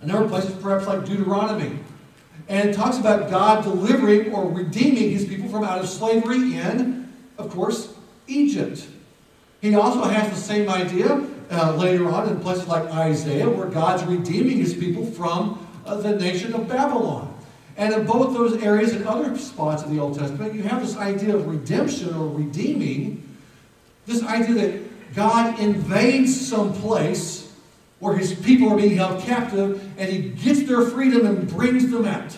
a 0.00 0.06
number 0.06 0.24
of 0.24 0.30
places, 0.30 0.54
perhaps 0.62 0.86
like 0.86 1.04
Deuteronomy. 1.04 1.80
And 2.48 2.70
it 2.70 2.74
talks 2.74 2.98
about 2.98 3.28
God 3.28 3.64
delivering 3.64 4.32
or 4.32 4.48
redeeming 4.50 5.10
his 5.10 5.24
people 5.24 5.48
from 5.48 5.64
out 5.64 5.80
of 5.80 5.88
slavery 5.88 6.54
in, 6.54 7.12
of 7.36 7.50
course, 7.50 7.97
Egypt. 8.28 8.86
He 9.60 9.74
also 9.74 10.04
has 10.04 10.30
the 10.30 10.36
same 10.36 10.68
idea 10.68 11.26
uh, 11.50 11.74
later 11.74 12.08
on 12.08 12.28
in 12.28 12.38
places 12.40 12.68
like 12.68 12.84
Isaiah, 12.90 13.48
where 13.48 13.66
God's 13.66 14.04
redeeming 14.04 14.58
his 14.58 14.74
people 14.74 15.04
from 15.04 15.66
uh, 15.84 15.96
the 15.96 16.16
nation 16.16 16.54
of 16.54 16.68
Babylon. 16.68 17.34
And 17.76 17.94
in 17.94 18.06
both 18.06 18.34
those 18.34 18.62
areas 18.62 18.92
and 18.92 19.06
other 19.06 19.36
spots 19.38 19.84
in 19.84 19.94
the 19.94 20.02
Old 20.02 20.18
Testament, 20.18 20.54
you 20.54 20.62
have 20.64 20.82
this 20.82 20.96
idea 20.96 21.34
of 21.34 21.46
redemption 21.46 22.14
or 22.14 22.28
redeeming, 22.28 23.36
this 24.06 24.22
idea 24.24 24.54
that 24.54 25.14
God 25.14 25.58
invades 25.60 26.48
some 26.48 26.72
place 26.74 27.52
where 28.00 28.16
his 28.16 28.34
people 28.34 28.68
are 28.68 28.76
being 28.76 28.96
held 28.96 29.22
captive 29.22 29.82
and 29.98 30.10
he 30.10 30.30
gets 30.30 30.64
their 30.64 30.82
freedom 30.82 31.26
and 31.26 31.48
brings 31.48 31.90
them 31.90 32.04
out. 32.04 32.36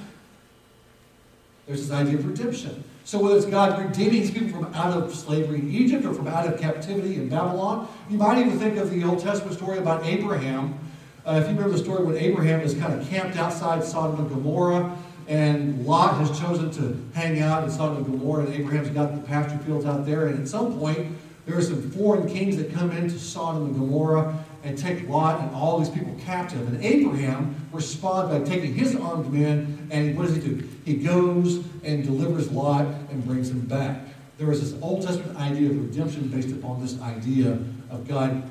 There's 1.67 1.89
this 1.89 1.91
idea 1.91 2.19
of 2.19 2.27
redemption. 2.27 2.85
So 3.05 3.19
whether 3.19 3.37
it's 3.37 3.47
God 3.47 3.81
redeeming 3.83 4.21
his 4.21 4.31
people 4.31 4.51
from 4.51 4.75
out 4.75 4.97
of 4.97 5.15
slavery 5.15 5.59
in 5.59 5.71
Egypt 5.71 6.05
or 6.05 6.15
from 6.15 6.29
out 6.29 6.47
of 6.47 6.61
captivity 6.61 7.17
in 7.17 7.29
Babylon, 7.29 7.89
you 8.09 8.19
might 8.19 8.39
even 8.39 8.59
think 8.59 8.77
of 8.77 8.91
the 8.91 9.03
Old 9.05 9.21
Testament 9.21 9.57
story 9.57 9.79
about 9.79 10.05
Abraham. 10.05 10.79
Uh, 11.25 11.41
if 11.43 11.49
you 11.49 11.55
remember 11.55 11.71
the 11.71 11.83
story 11.83 12.05
when 12.05 12.17
Abraham 12.17 12.61
is 12.61 12.75
kind 12.75 12.99
of 12.99 13.07
camped 13.09 13.37
outside 13.37 13.85
Sodom 13.85 14.21
and 14.21 14.29
Gomorrah, 14.29 14.97
and 15.29 15.87
Lot 15.87 16.17
has 16.19 16.39
chosen 16.39 16.71
to 16.73 17.01
hang 17.15 17.41
out 17.41 17.63
in 17.65 17.71
Sodom 17.71 17.99
and 17.99 18.07
Gomorrah, 18.07 18.45
and 18.45 18.55
Abraham's 18.55 18.91
got 18.91 19.15
the 19.15 19.21
pasture 19.21 19.59
fields 19.59 19.87
out 19.87 20.05
there, 20.05 20.27
and 20.27 20.41
at 20.41 20.49
some 20.49 20.79
point, 20.79 21.17
there 21.47 21.57
are 21.57 21.63
some 21.63 21.91
foreign 21.91 22.29
kings 22.29 22.57
that 22.57 22.73
come 22.73 22.91
into 22.91 23.19
Sodom 23.19 23.67
and 23.67 23.75
Gomorrah 23.75 24.45
and 24.63 24.77
take 24.77 25.09
Lot 25.09 25.41
and 25.41 25.55
all 25.55 25.79
these 25.79 25.89
people 25.89 26.15
captive. 26.21 26.69
And 26.69 26.85
Abraham 26.85 27.55
responds 27.73 28.31
by 28.31 28.45
taking 28.45 28.75
his 28.75 28.95
armed 28.97 29.33
men, 29.33 29.89
and 29.91 30.17
what 30.17 30.27
does 30.27 30.37
he 30.37 30.43
do? 30.43 30.69
He 30.85 30.95
goes 30.95 31.65
and 31.83 32.05
delivers 32.05 32.51
Lot 32.51 32.87
and 33.11 33.25
brings 33.25 33.51
him 33.51 33.61
back. 33.61 34.01
There 34.39 34.51
is 34.51 34.61
this 34.61 34.81
Old 34.83 35.03
Testament 35.03 35.39
idea 35.39 35.71
of 35.71 35.81
redemption 35.81 36.29
based 36.29 36.51
upon 36.51 36.81
this 36.81 37.01
idea 37.01 37.59
of 37.91 38.07
God 38.09 38.43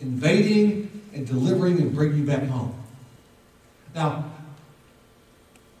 invading 0.00 1.02
and 1.14 1.26
delivering 1.26 1.80
and 1.80 1.94
bringing 1.94 2.18
you 2.18 2.24
back 2.24 2.44
home. 2.44 2.74
Now, 3.94 4.30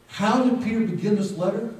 how 0.08 0.44
did 0.44 0.62
Peter 0.62 0.80
begin 0.80 1.16
this 1.16 1.36
letter? 1.36 1.74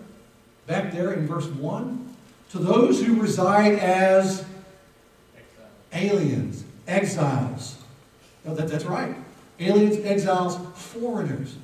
Back 0.67 0.93
there 0.93 1.13
in 1.13 1.27
verse 1.27 1.47
1. 1.47 2.15
To 2.51 2.59
those 2.59 3.03
who 3.03 3.21
reside 3.21 3.79
as 3.79 4.45
aliens, 5.93 6.65
exiles. 6.87 7.82
No, 8.45 8.55
that, 8.55 8.69
that's 8.69 8.85
right. 8.85 9.15
Aliens, 9.61 10.05
exiles, 10.05 10.59
foreigners. 10.75 11.57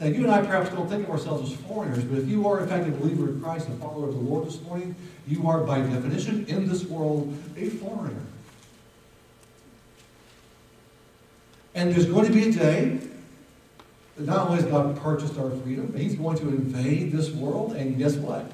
Now, 0.00 0.06
you 0.06 0.22
and 0.22 0.30
I 0.30 0.40
perhaps 0.42 0.70
don't 0.70 0.88
think 0.88 1.04
of 1.04 1.10
ourselves 1.10 1.50
as 1.50 1.58
foreigners, 1.60 2.04
but 2.04 2.18
if 2.18 2.28
you 2.28 2.46
are, 2.48 2.60
in 2.60 2.68
fact, 2.68 2.86
a 2.86 2.92
believer 2.92 3.30
in 3.30 3.40
Christ, 3.42 3.68
a 3.68 3.72
follower 3.72 4.08
of 4.08 4.14
the 4.14 4.20
Lord 4.20 4.46
this 4.46 4.60
morning, 4.62 4.94
you 5.26 5.48
are, 5.48 5.60
by 5.60 5.80
definition, 5.80 6.46
in 6.46 6.68
this 6.68 6.84
world, 6.84 7.36
a 7.56 7.68
foreigner. 7.68 8.22
And 11.74 11.92
there's 11.92 12.06
going 12.06 12.26
to 12.26 12.32
be 12.32 12.48
a 12.48 12.52
day 12.52 13.00
that 14.16 14.26
not 14.26 14.48
only 14.48 14.62
has 14.62 14.70
God 14.70 14.96
purchased 15.00 15.36
our 15.36 15.50
freedom, 15.50 15.88
but 15.88 16.00
He's 16.00 16.14
going 16.14 16.38
to 16.38 16.48
invade 16.48 17.12
this 17.12 17.30
world, 17.30 17.72
and 17.72 17.98
guess 17.98 18.14
what? 18.14 18.50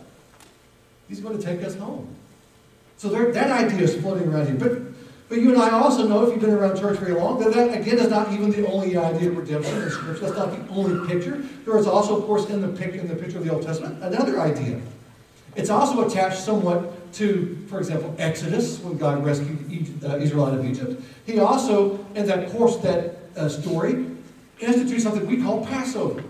He's 1.08 1.20
going 1.20 1.38
to 1.38 1.44
take 1.44 1.62
us 1.62 1.74
home. 1.74 2.14
So 2.96 3.08
there, 3.08 3.30
that 3.32 3.50
idea 3.50 3.82
is 3.82 3.96
floating 3.96 4.28
around 4.28 4.46
here. 4.46 4.56
But 4.56 4.93
but 5.28 5.38
you 5.38 5.52
and 5.52 5.60
I 5.60 5.70
also 5.70 6.06
know, 6.06 6.24
if 6.24 6.30
you've 6.30 6.40
been 6.40 6.50
around 6.50 6.78
church 6.78 6.98
very 6.98 7.12
long, 7.12 7.40
that 7.40 7.54
that, 7.54 7.78
again, 7.80 7.98
is 7.98 8.10
not 8.10 8.30
even 8.32 8.50
the 8.50 8.66
only 8.68 8.96
idea 8.96 9.30
of 9.30 9.36
redemption 9.36 9.82
in 9.82 9.90
Scripture. 9.90 10.26
That's 10.26 10.36
not 10.36 10.50
the 10.50 10.74
only 10.74 11.06
picture. 11.08 11.42
There 11.64 11.78
is 11.78 11.86
also, 11.86 12.18
of 12.18 12.24
course, 12.24 12.48
in 12.50 12.60
the, 12.60 12.68
pic, 12.68 12.94
in 12.94 13.08
the 13.08 13.16
picture 13.16 13.38
of 13.38 13.44
the 13.44 13.52
Old 13.52 13.62
Testament, 13.62 14.02
another 14.02 14.40
idea. 14.40 14.80
It's 15.56 15.70
also 15.70 16.06
attached 16.06 16.40
somewhat 16.40 17.12
to, 17.14 17.56
for 17.68 17.78
example, 17.78 18.14
Exodus, 18.18 18.80
when 18.80 18.98
God 18.98 19.24
rescued 19.24 19.70
Egypt, 19.70 20.04
uh, 20.04 20.16
Israel 20.16 20.46
out 20.46 20.54
of 20.58 20.66
Egypt. 20.66 21.00
He 21.26 21.38
also, 21.38 22.04
in 22.14 22.26
that 22.26 22.50
course, 22.50 22.76
that 22.78 23.16
uh, 23.36 23.48
story, 23.48 24.06
institutes 24.60 25.04
something 25.04 25.26
we 25.26 25.42
call 25.42 25.64
Passover. 25.64 26.22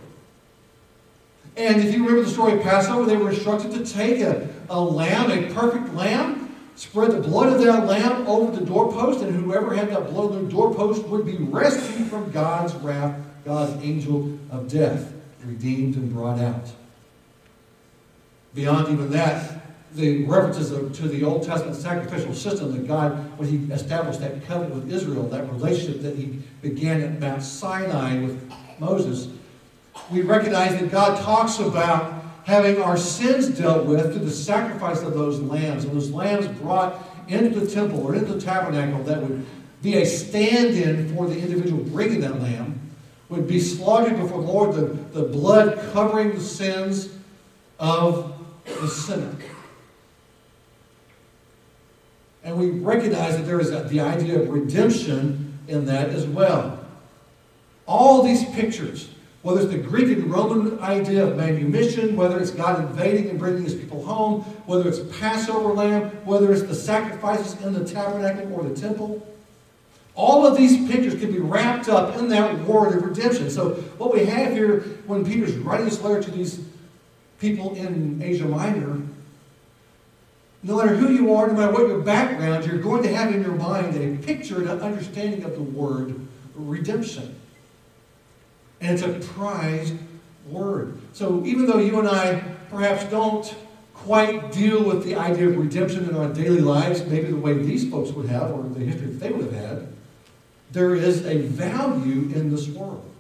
And 1.57 1.83
if 1.83 1.95
you 1.95 2.05
remember 2.05 2.23
the 2.23 2.31
story 2.31 2.55
of 2.55 2.63
Passover, 2.63 3.07
they 3.07 3.17
were 3.17 3.31
instructed 3.31 3.73
to 3.73 3.85
take 3.85 4.21
a, 4.21 4.49
a 4.69 4.81
lamb, 4.81 5.31
a 5.31 5.53
perfect 5.53 5.95
lamb, 5.95 6.34
spread 6.77 7.13
the 7.13 7.21
blood 7.21 7.53
of 7.53 7.63
that 7.63 7.87
lamb 7.87 8.27
over 8.27 8.57
the 8.57 8.65
doorpost, 8.65 9.23
and 9.23 9.35
whoever 9.35 9.75
had 9.75 9.91
that 9.91 10.11
blood 10.11 10.33
on 10.33 10.45
the 10.45 10.51
doorpost 10.51 11.05
would 11.05 11.25
be 11.25 11.37
rescued 11.37 12.09
from 12.09 12.31
God's 12.31 12.75
wrath, 12.77 13.19
God's 13.45 13.83
angel 13.85 14.39
of 14.51 14.69
death, 14.69 15.13
redeemed 15.45 15.97
and 15.97 16.13
brought 16.13 16.41
out. 16.41 16.73
Beyond 18.55 18.89
even 18.89 19.11
that, 19.11 19.61
the 19.95 20.25
references 20.25 20.71
to 20.99 21.09
the 21.09 21.23
Old 21.23 21.45
Testament 21.45 21.77
sacrificial 21.77 22.35
system 22.35 22.73
that 22.73 22.87
God, 22.87 23.39
when 23.39 23.49
He 23.49 23.73
established 23.73 24.21
that 24.21 24.45
covenant 24.45 24.75
with 24.75 24.93
Israel, 24.93 25.29
that 25.29 25.51
relationship 25.53 26.03
that 26.03 26.17
He 26.17 26.41
began 26.63 27.01
at 27.01 27.21
Mount 27.21 27.43
Sinai 27.43 28.21
with 28.21 28.53
Moses, 28.81 29.29
we 30.11 30.23
recognize 30.23 30.81
that 30.81 30.91
God 30.91 31.21
talks 31.23 31.61
about 31.61 32.24
having 32.45 32.81
our 32.81 32.97
sins 32.97 33.49
dealt 33.49 33.87
with 33.87 34.13
through 34.13 34.25
the 34.25 34.31
sacrifice 34.31 35.03
of 35.03 35.15
those 35.15 35.41
lambs. 35.41 35.85
And 35.85 35.95
those 35.95 36.11
lambs 36.11 36.47
brought 36.61 37.03
into 37.27 37.59
the 37.59 37.67
temple 37.67 38.07
or 38.07 38.15
into 38.15 38.35
the 38.35 38.41
tabernacle 38.41 39.03
that 39.05 39.23
would 39.23 39.45
be 39.83 39.97
a 39.99 40.07
stand 40.07 40.75
in 40.75 41.15
for 41.15 41.27
the 41.27 41.39
individual 41.39 41.83
bringing 41.85 42.21
that 42.21 42.41
lamb, 42.41 42.81
would 43.29 43.47
be 43.47 43.61
slaughtered 43.61 44.19
before 44.19 44.41
the 44.41 44.47
Lord, 44.47 44.75
the, 44.75 45.21
the 45.21 45.23
blood 45.25 45.79
covering 45.93 46.35
the 46.35 46.41
sins 46.41 47.11
of 47.79 48.35
the 48.65 48.89
sinner. 48.89 49.35
And 52.43 52.59
we 52.59 52.71
recognize 52.71 53.37
that 53.37 53.45
there 53.45 53.61
is 53.61 53.71
the 53.71 54.01
idea 54.01 54.41
of 54.41 54.49
redemption 54.51 55.59
in 55.67 55.87
that 55.87 56.11
as 56.11 56.27
well. 56.27 56.85
All 57.87 58.23
these 58.23 58.45
pictures 58.51 59.09
whether 59.45 59.61
it's 59.61 59.71
the 59.71 59.79
Greek 59.79 60.09
and 60.09 60.33
Roman 60.33 60.81
idea 60.81 61.23
of 61.23 61.37
manumission, 61.37 62.17
whether 62.17 62.41
it's 62.41 62.51
God 62.51 62.81
invading 62.81 63.29
and 63.29 63.39
bringing 63.39 63.63
his 63.63 63.75
people 63.75 64.03
home, 64.03 64.41
whether 64.65 64.89
it's 64.89 65.01
Passover 65.19 65.75
lamb, 65.75 66.09
whether 66.25 66.51
it's 66.51 66.63
the 66.63 66.75
sacrifices 66.75 67.61
in 67.61 67.75
the 67.75 67.85
tabernacle 67.85 68.51
or 68.55 68.67
the 68.67 68.75
temple. 68.75 69.25
All 70.15 70.47
of 70.47 70.57
these 70.57 70.91
pictures 70.91 71.21
can 71.21 71.31
be 71.31 71.41
wrapped 71.41 71.91
up 71.91 72.17
in 72.17 72.29
that 72.31 72.59
word 72.61 72.97
of 72.97 73.05
redemption. 73.05 73.51
So, 73.51 73.75
what 73.99 74.15
we 74.15 74.25
have 74.25 74.55
here 74.55 74.81
when 75.07 75.27
Peter's 75.27 75.53
writing 75.57 75.85
this 75.85 76.01
letter 76.01 76.23
to 76.23 76.31
these 76.31 76.65
people 77.39 77.75
in 77.75 78.23
Asia 78.23 78.47
Minor, 78.47 79.03
no 80.63 80.79
matter 80.79 80.97
who 80.97 81.13
you 81.13 81.35
are, 81.35 81.49
no 81.49 81.53
matter 81.53 81.73
what 81.73 81.87
your 81.87 82.01
background, 82.01 82.65
you're 82.65 82.79
going 82.79 83.03
to 83.03 83.15
have 83.15 83.35
in 83.35 83.43
your 83.43 83.57
mind 83.57 83.95
a 83.95 84.25
picture 84.25 84.57
and 84.57 84.71
an 84.71 84.81
understanding 84.81 85.45
of 85.45 85.53
the 85.53 85.63
word 85.63 86.19
redemption. 86.55 87.39
And 88.85 88.93
it's 88.93 89.03
a 89.03 89.33
prized 89.33 89.95
word. 90.47 90.99
So 91.15 91.43
even 91.47 91.65
though 91.65 91.79
you 91.79 91.99
and 91.99 92.07
I 92.07 92.41
perhaps 92.69 93.05
don't 93.05 93.55
quite 93.95 94.53
deal 94.53 94.85
with 94.85 95.05
the 95.05 95.15
idea 95.15 95.49
of 95.49 95.57
redemption 95.57 96.07
in 96.07 96.15
our 96.15 96.29
daily 96.29 96.61
lives, 96.61 97.03
maybe 97.07 97.29
the 97.29 97.37
way 97.37 97.55
these 97.55 97.91
folks 97.91 98.11
would 98.11 98.27
have, 98.27 98.51
or 98.51 98.63
the 98.63 98.81
history 98.81 99.07
that 99.07 99.21
they 99.21 99.33
would 99.33 99.51
have 99.51 99.55
had, 99.55 99.89
there 100.71 100.95
is 100.95 101.25
a 101.25 101.39
value 101.39 102.31
in 102.35 102.51
this 102.51 102.69
world. 102.69 103.11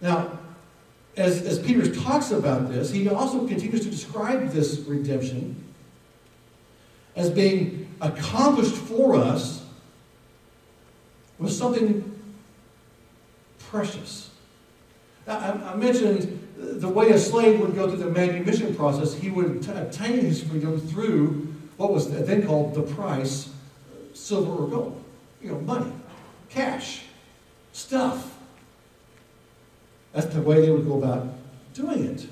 Now, 0.00 0.36
as, 1.16 1.42
as 1.42 1.60
Peter 1.60 1.94
talks 1.94 2.32
about 2.32 2.68
this, 2.68 2.90
he 2.90 3.08
also 3.08 3.46
continues 3.46 3.84
to 3.84 3.90
describe 3.90 4.50
this 4.50 4.80
redemption 4.80 5.54
as 7.14 7.30
being 7.30 7.94
accomplished 8.00 8.74
for 8.74 9.14
us 9.14 9.64
with 11.38 11.52
something 11.52 12.17
precious. 13.70 14.30
I, 15.26 15.50
I 15.50 15.76
mentioned 15.76 16.48
the 16.56 16.88
way 16.88 17.10
a 17.10 17.18
slave 17.18 17.60
would 17.60 17.74
go 17.74 17.88
through 17.88 17.98
the 17.98 18.10
manumission 18.10 18.74
process, 18.74 19.14
he 19.14 19.30
would 19.30 19.62
t- 19.62 19.70
obtain 19.70 20.20
his 20.20 20.42
freedom 20.42 20.80
through 20.80 21.54
what 21.76 21.92
was 21.92 22.10
then 22.10 22.46
called 22.46 22.74
the 22.74 22.82
price, 22.82 23.48
uh, 23.48 24.14
silver 24.14 24.64
or 24.64 24.68
gold. 24.68 25.04
You 25.40 25.52
know, 25.52 25.60
money, 25.60 25.92
cash, 26.48 27.02
stuff. 27.72 28.36
That's 30.12 30.26
the 30.34 30.42
way 30.42 30.62
they 30.62 30.70
would 30.70 30.86
go 30.86 30.98
about 30.98 31.28
doing 31.74 32.04
it. 32.06 32.26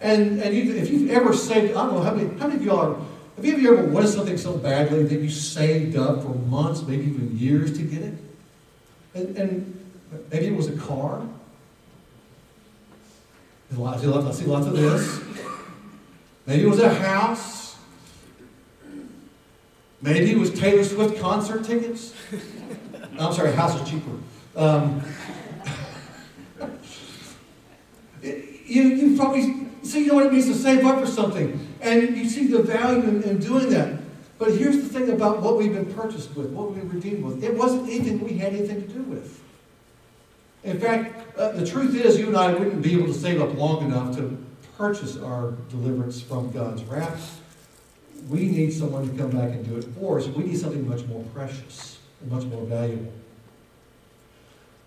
And, 0.00 0.40
and 0.42 0.54
you, 0.54 0.74
if 0.74 0.90
you've 0.90 1.10
ever 1.10 1.32
saved, 1.32 1.76
I 1.76 1.86
don't 1.86 1.94
know, 1.94 2.02
how 2.02 2.14
many, 2.14 2.36
how 2.38 2.48
many 2.48 2.56
of 2.56 2.64
y'all 2.64 2.94
are 2.94 2.96
Have 3.36 3.44
you 3.44 3.72
ever 3.72 3.86
wanted 3.86 4.08
something 4.08 4.36
so 4.36 4.56
badly 4.56 5.04
that 5.04 5.20
you 5.20 5.30
saved 5.30 5.96
up 5.96 6.22
for 6.22 6.30
months, 6.30 6.82
maybe 6.82 7.04
even 7.04 7.38
years 7.38 7.76
to 7.78 7.84
get 7.84 8.02
it? 8.02 8.14
And, 9.14 9.36
and 9.36 9.83
maybe 10.30 10.46
it 10.46 10.56
was 10.56 10.68
a 10.68 10.76
car. 10.76 11.26
I 13.72 13.96
see 13.96 14.06
lots 14.06 14.66
of 14.66 14.76
this. 14.76 15.20
Maybe 16.46 16.64
it 16.64 16.68
was 16.68 16.80
a 16.80 16.94
house. 16.94 17.76
Maybe 20.02 20.32
it 20.32 20.38
was 20.38 20.52
Taylor 20.52 20.84
Swift 20.84 21.18
concert 21.18 21.64
tickets. 21.64 22.14
I'm 23.18 23.32
sorry, 23.32 23.52
house 23.52 23.80
is 23.80 23.88
cheaper. 23.88 24.10
Um, 24.54 25.02
you, 28.22 28.82
you 28.82 29.16
probably 29.16 29.66
see 29.82 30.00
you 30.00 30.08
know 30.08 30.14
what 30.14 30.26
it 30.26 30.32
means 30.32 30.46
to 30.46 30.54
save 30.54 30.84
up 30.84 31.00
for 31.00 31.06
something. 31.06 31.74
And 31.80 32.16
you 32.16 32.28
see 32.28 32.46
the 32.48 32.62
value 32.62 33.02
in, 33.02 33.22
in 33.22 33.38
doing 33.38 33.70
that. 33.70 34.00
But 34.38 34.52
here's 34.52 34.76
the 34.76 34.88
thing 34.88 35.10
about 35.10 35.40
what 35.42 35.56
we've 35.56 35.72
been 35.72 35.92
purchased 35.94 36.36
with, 36.36 36.50
what 36.50 36.70
we've 36.70 36.80
been 36.80 36.90
redeemed 36.90 37.24
with. 37.24 37.42
It 37.42 37.56
wasn't 37.56 37.88
anything 37.88 38.22
we 38.22 38.38
had 38.38 38.52
anything 38.52 38.82
to 38.82 38.88
do 38.88 39.02
with. 39.02 39.40
In 40.64 40.80
fact, 40.80 41.36
uh, 41.36 41.52
the 41.52 41.66
truth 41.66 41.94
is, 41.94 42.18
you 42.18 42.28
and 42.28 42.36
I 42.36 42.52
wouldn't 42.52 42.80
be 42.80 42.94
able 42.94 43.06
to 43.06 43.14
save 43.14 43.40
up 43.40 43.56
long 43.56 43.84
enough 43.84 44.16
to 44.16 44.36
purchase 44.78 45.16
our 45.18 45.52
deliverance 45.68 46.22
from 46.22 46.50
God's 46.50 46.82
wrath. 46.84 47.40
We 48.28 48.46
need 48.46 48.72
someone 48.72 49.08
to 49.08 49.16
come 49.16 49.30
back 49.30 49.50
and 49.50 49.64
do 49.64 49.76
it 49.76 49.84
for 49.98 50.18
us. 50.18 50.26
We 50.26 50.44
need 50.44 50.58
something 50.58 50.88
much 50.88 51.04
more 51.04 51.22
precious 51.34 51.98
and 52.20 52.32
much 52.32 52.44
more 52.44 52.64
valuable. 52.64 53.12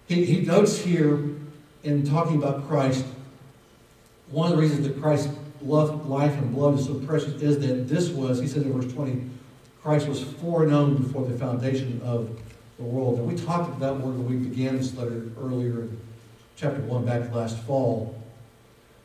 He, 0.07 0.25
he 0.25 0.41
notes 0.41 0.79
here 0.79 1.23
in 1.83 2.05
talking 2.05 2.37
about 2.37 2.67
Christ, 2.67 3.05
one 4.31 4.51
of 4.51 4.57
the 4.57 4.61
reasons 4.61 4.87
that 4.87 4.99
Christ's 4.99 5.33
love, 5.61 6.07
life 6.07 6.33
and 6.33 6.53
blood 6.53 6.79
is 6.79 6.85
so 6.85 6.95
precious 6.95 7.41
is 7.41 7.59
that 7.59 7.87
this 7.87 8.09
was, 8.09 8.39
he 8.39 8.47
said 8.47 8.63
in 8.63 8.73
verse 8.73 8.91
20, 8.91 9.29
Christ 9.83 10.07
was 10.07 10.23
foreknown 10.23 11.03
before 11.03 11.25
the 11.25 11.37
foundation 11.37 12.01
of 12.03 12.29
the 12.77 12.83
world. 12.83 13.19
And 13.19 13.27
we 13.27 13.35
talked 13.35 13.69
about 13.69 13.79
that 13.79 13.93
word 13.95 14.17
when 14.17 14.27
we 14.27 14.49
began 14.49 14.77
this 14.77 14.95
letter 14.95 15.29
earlier 15.39 15.81
in 15.81 15.99
chapter 16.55 16.81
1 16.81 17.05
back 17.05 17.33
last 17.33 17.57
fall. 17.59 18.21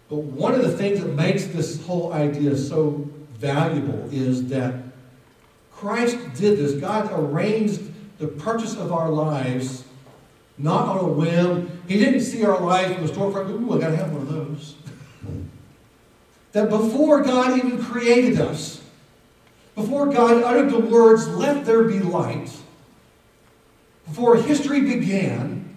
But 0.08 0.16
one 0.16 0.54
of 0.54 0.62
the 0.62 0.76
things 0.76 1.00
that 1.00 1.14
makes 1.14 1.46
this 1.46 1.84
whole 1.86 2.12
idea 2.12 2.56
so 2.56 3.08
valuable 3.34 4.08
is 4.12 4.48
that 4.48 4.74
Christ 5.72 6.18
did 6.34 6.58
this. 6.58 6.74
God 6.74 7.10
arranged 7.12 7.80
the 8.18 8.28
purchase 8.28 8.76
of 8.76 8.92
our 8.92 9.10
lives 9.10 9.84
not 10.58 10.88
on 10.88 10.98
a 10.98 11.08
whim. 11.08 11.82
He 11.88 11.98
didn't 11.98 12.20
see 12.20 12.44
our 12.44 12.60
life 12.60 12.96
in 12.96 13.04
the 13.04 13.12
storefront, 13.12 13.50
ooh, 13.50 13.76
I 13.76 13.80
got 13.80 13.90
to 13.90 13.96
have 13.96 14.12
one 14.12 14.22
of 14.22 14.28
those. 14.28 14.74
that 16.52 16.68
before 16.70 17.22
God 17.22 17.58
even 17.58 17.82
created 17.82 18.40
us, 18.40 18.82
before 19.74 20.06
God 20.06 20.42
uttered 20.42 20.70
the 20.70 20.78
words, 20.78 21.26
let 21.28 21.64
there 21.64 21.84
be 21.84 21.98
light, 21.98 22.50
before 24.06 24.36
history 24.36 24.80
began, 24.80 25.74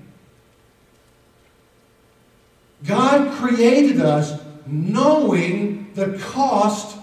God 2.85 3.33
created 3.37 4.01
us 4.01 4.41
knowing 4.67 5.93
the 5.93 6.17
cost 6.19 6.97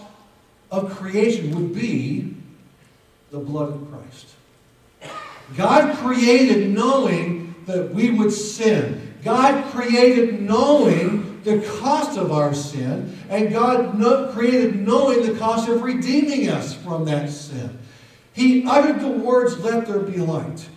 of 0.71 0.97
creation 0.97 1.55
would 1.55 1.75
be 1.75 2.35
the 3.31 3.39
blood 3.39 3.71
of 3.71 3.91
Christ. 3.91 4.29
God 5.57 5.97
created 5.99 6.71
knowing 6.71 7.55
that 7.67 7.93
we 7.95 8.11
would 8.11 8.33
sin. 8.33 9.15
God 9.23 9.71
created 9.73 10.41
knowing 10.41 11.41
the 11.43 11.61
cost 11.81 12.19
of 12.19 12.31
our 12.33 12.55
sin, 12.55 13.19
and 13.29 13.53
God 13.53 13.99
no, 13.99 14.33
created 14.33 14.77
knowing 14.77 15.27
the 15.27 15.39
cost 15.39 15.69
of 15.69 15.83
redeeming 15.83 16.49
us 16.49 16.75
from 16.75 17.05
that 17.07 17.31
sin. 17.31 17.79
He 18.33 18.65
uttered 18.67 19.01
the 19.01 19.09
words, 19.09 19.59
Let 19.59 19.87
there 19.87 20.01
be 20.01 20.19
light. 20.19 20.69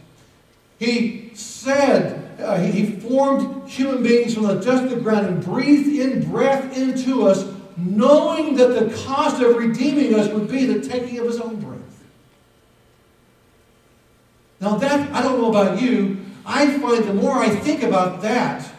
He 0.80 1.32
said, 1.34 2.40
uh, 2.40 2.60
he, 2.60 2.86
formed 2.86 3.70
human 3.70 4.04
beings 4.04 4.34
from 4.34 4.44
the 4.44 4.56
dust 4.56 4.84
of 4.84 4.90
the 4.90 4.98
ground 4.98 5.28
and 5.28 5.44
breathed 5.44 6.00
in 6.00 6.30
breath 6.30 6.78
into 6.78 7.28
us, 7.28 7.46
knowing 7.78 8.56
that 8.56 8.68
the 8.68 8.94
cost 9.06 9.42
of 9.42 9.56
redeeming 9.56 10.16
us 10.16 10.30
would 10.30 10.50
be 10.50 10.66
the 10.66 10.86
taking 10.88 11.20
of 11.20 11.26
his 11.26 11.40
own 11.40 11.56
breath. 11.58 11.80
Now, 14.60 14.78
that, 14.78 15.12
I 15.14 15.22
don't 15.22 15.40
know 15.40 15.50
about 15.50 15.82
you, 15.82 16.18
I 16.46 16.78
find 16.80 17.04
the 17.04 17.14
more 17.14 17.38
I 17.38 17.50
think 17.50 17.84
about 17.84 18.22
that, 18.22 18.70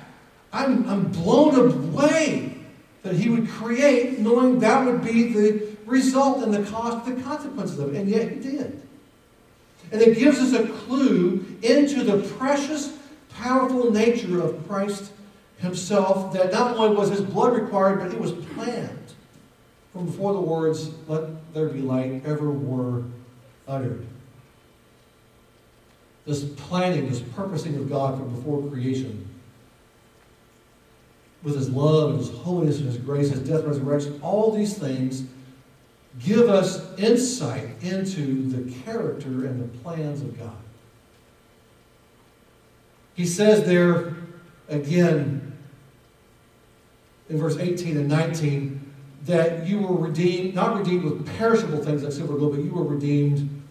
I'm, 0.53 0.89
I'm 0.89 1.11
blown 1.11 1.55
away 1.55 2.57
that 3.03 3.15
he 3.15 3.29
would 3.29 3.49
create 3.49 4.19
knowing 4.19 4.59
that 4.61 4.85
would 4.85 5.05
be 5.05 5.33
the 5.33 5.77
result 5.87 6.43
and 6.43 6.53
the 6.53 6.69
cost, 6.71 7.07
the 7.07 7.21
consequences 7.23 7.79
of 7.79 7.95
it. 7.95 8.01
And 8.01 8.09
yet 8.09 8.31
he 8.31 8.37
did. 8.37 8.86
And 9.93 10.03
it 10.03 10.19
gives 10.19 10.39
us 10.39 10.53
a 10.53 10.67
clue 10.67 11.45
into 11.63 12.05
the 12.05 12.19
precious, 12.35 12.97
powerful 13.31 13.91
nature 13.91 14.43
of 14.43 14.67
Christ 14.69 15.13
himself 15.59 16.33
that 16.33 16.53
not 16.53 16.77
only 16.77 16.97
was 16.97 17.11
his 17.11 17.21
blood 17.21 17.55
required, 17.55 18.01
but 18.01 18.13
it 18.13 18.21
was 18.21 18.33
planned 18.33 19.07
from 19.97 20.07
before 20.07 20.35
the 20.35 20.41
words, 20.41 20.91
let 21.09 21.55
there 21.55 21.69
be 21.69 21.81
light, 21.81 22.23
ever 22.27 22.51
were 22.51 23.03
uttered. 23.67 24.05
This 26.27 26.45
planning, 26.45 27.09
this 27.09 27.21
purposing 27.21 27.77
of 27.77 27.89
God 27.89 28.19
from 28.19 28.35
before 28.35 28.69
creation, 28.69 29.27
with 31.43 31.55
his 31.55 31.71
love 31.71 32.11
and 32.11 32.19
his 32.19 32.29
holiness 32.31 32.79
and 32.79 32.87
his 32.87 32.99
grace, 32.99 33.31
his 33.31 33.41
death, 33.41 33.65
resurrection, 33.65 34.19
all 34.23 34.53
these 34.53 34.77
things 34.77 35.23
give 36.25 36.49
us 36.49 36.83
insight 36.99 37.83
into 37.83 38.49
the 38.49 38.73
character 38.83 39.47
and 39.47 39.63
the 39.63 39.79
plans 39.79 40.23
of 40.23 40.39
God. 40.39 40.57
He 43.15 43.27
says 43.27 43.65
there 43.65 44.15
again 44.69 45.57
in 47.29 47.39
verse 47.39 47.57
18 47.57 47.97
and 47.97 48.09
19 48.09 48.83
that 49.25 49.67
you 49.67 49.81
were 49.81 49.97
redeemed, 49.97 50.55
not 50.55 50.79
redeemed 50.79 51.05
with 51.05 51.27
perishable 51.39 51.83
things 51.83 52.03
like 52.03 52.13
silver 52.13 52.35
or 52.35 52.39
gold, 52.39 52.57
but 52.57 52.65
you 52.65 52.73
were 52.73 52.85
redeemed 52.85 53.63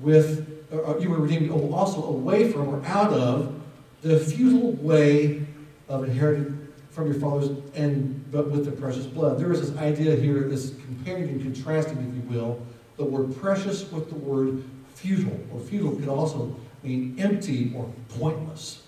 with, 0.00 0.64
uh, 0.72 0.96
you 0.98 1.10
were 1.10 1.18
redeemed 1.18 1.50
also 1.50 2.04
away 2.04 2.52
from 2.52 2.68
or 2.68 2.84
out 2.86 3.12
of 3.12 3.60
the 4.02 4.20
futile 4.20 4.72
way 4.72 5.44
of 5.88 6.04
inherited 6.04 6.65
from 6.96 7.12
your 7.12 7.20
fathers, 7.20 7.50
and 7.74 8.24
but 8.32 8.50
with 8.50 8.64
the 8.64 8.72
precious 8.72 9.04
blood. 9.04 9.38
There 9.38 9.52
is 9.52 9.60
this 9.60 9.78
idea 9.78 10.16
here, 10.16 10.48
this 10.48 10.70
comparing 10.86 11.28
and 11.28 11.42
contrasting, 11.42 11.98
if 11.98 12.14
you 12.14 12.38
will, 12.38 12.58
the 12.96 13.04
word 13.04 13.36
precious 13.36 13.92
with 13.92 14.08
the 14.08 14.14
word 14.14 14.64
futile, 14.94 15.38
or 15.52 15.60
futile 15.60 15.94
could 15.94 16.08
also 16.08 16.56
mean 16.82 17.14
empty 17.18 17.70
or 17.76 17.92
pointless. 18.18 18.82